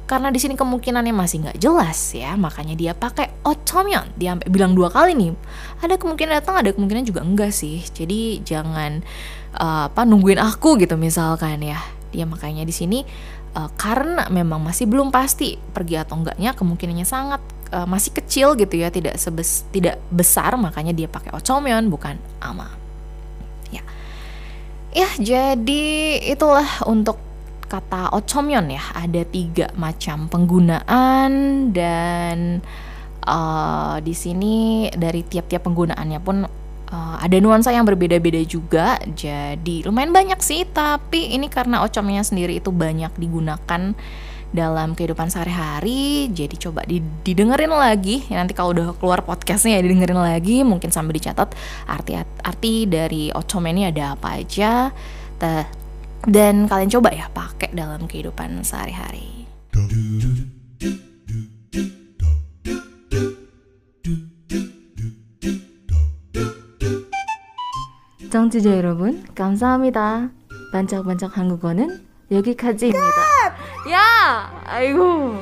karena 0.04 0.30
di 0.30 0.40
sini 0.40 0.60
kemungkinannya 0.60 1.16
masih 1.16 1.48
nggak 1.48 1.58
jelas 1.64 2.12
ya 2.12 2.36
makanya 2.36 2.76
dia 2.76 2.92
pakai 2.92 3.32
otomion 3.48 4.04
dia 4.20 4.36
sampai 4.36 4.52
bilang 4.52 4.76
dua 4.76 4.92
kali 4.92 5.16
nih 5.16 5.32
ada 5.84 6.00
kemungkinan 6.00 6.40
datang 6.40 6.56
ada 6.64 6.72
kemungkinan 6.72 7.04
juga 7.04 7.22
enggak 7.28 7.52
sih? 7.52 7.84
Jadi 7.84 8.40
jangan 8.48 9.04
uh, 9.60 9.92
apa 9.92 10.08
nungguin 10.08 10.40
aku 10.40 10.80
gitu 10.80 10.96
misalkan 10.96 11.60
ya. 11.60 11.80
Dia 12.16 12.24
makanya 12.24 12.64
di 12.64 12.72
sini 12.72 13.04
uh, 13.58 13.68
karena 13.76 14.32
memang 14.32 14.64
masih 14.64 14.88
belum 14.88 15.12
pasti 15.12 15.60
pergi 15.60 16.00
atau 16.00 16.24
enggaknya 16.24 16.56
kemungkinannya 16.56 17.04
sangat 17.04 17.42
uh, 17.76 17.84
masih 17.84 18.16
kecil 18.16 18.56
gitu 18.56 18.80
ya 18.80 18.88
tidak 18.94 19.20
sebes 19.20 19.68
tidak 19.76 20.00
besar 20.08 20.56
makanya 20.56 20.96
dia 20.96 21.12
pakai 21.12 21.36
otomion 21.36 21.92
bukan 21.92 22.16
ama. 22.40 22.72
Ya. 23.74 23.84
Ya 24.94 25.10
jadi 25.18 25.84
itulah 26.32 26.86
untuk 26.86 27.18
kata 27.74 28.14
ocomyon 28.14 28.70
ya 28.70 28.84
ada 28.94 29.26
tiga 29.26 29.74
macam 29.74 30.30
penggunaan 30.30 31.32
dan 31.74 32.62
uh, 33.26 33.98
di 33.98 34.14
sini 34.14 34.88
dari 34.94 35.26
tiap-tiap 35.26 35.66
penggunaannya 35.66 36.20
pun 36.22 36.46
uh, 36.94 37.16
ada 37.18 37.38
nuansa 37.42 37.74
yang 37.74 37.90
berbeda-beda 37.90 38.46
juga. 38.46 39.02
Jadi 39.10 39.82
lumayan 39.90 40.14
banyak 40.14 40.38
sih 40.38 40.70
tapi 40.70 41.34
ini 41.34 41.50
karena 41.50 41.82
ocomnya 41.82 42.22
sendiri 42.22 42.62
itu 42.62 42.70
banyak 42.70 43.10
digunakan 43.18 43.98
dalam 44.54 44.94
kehidupan 44.94 45.34
sehari-hari. 45.34 46.30
Jadi 46.30 46.56
coba 46.62 46.86
didengerin 47.26 47.74
lagi. 47.74 48.22
Ya, 48.30 48.38
nanti 48.38 48.54
kalau 48.54 48.78
udah 48.78 48.94
keluar 49.02 49.26
podcastnya 49.26 49.82
ya 49.82 49.82
didengerin 49.82 50.22
lagi. 50.22 50.62
Mungkin 50.62 50.94
sambil 50.94 51.18
dicatat 51.18 51.58
arti 51.90 52.22
arti 52.22 52.86
dari 52.86 53.34
ocom 53.34 53.66
ini 53.66 53.90
ada 53.90 54.14
apa 54.14 54.38
aja 54.38 54.94
dan 56.29 56.69
kalian 56.69 56.91
coba 56.91 57.11
ya 57.15 57.27
pakai 57.33 57.73
dalam 57.73 58.05
kehidupan 58.05 58.61
sehari-hari 58.67 59.47
정치자 68.31 68.77
여러분, 68.77 69.25
감사합니다. 69.35 70.31
반짝반짝 70.71 71.39
한국어는 71.39 72.05
여기까지입니다. 72.31 73.07
야! 73.91 74.63
아이고. 74.67 75.35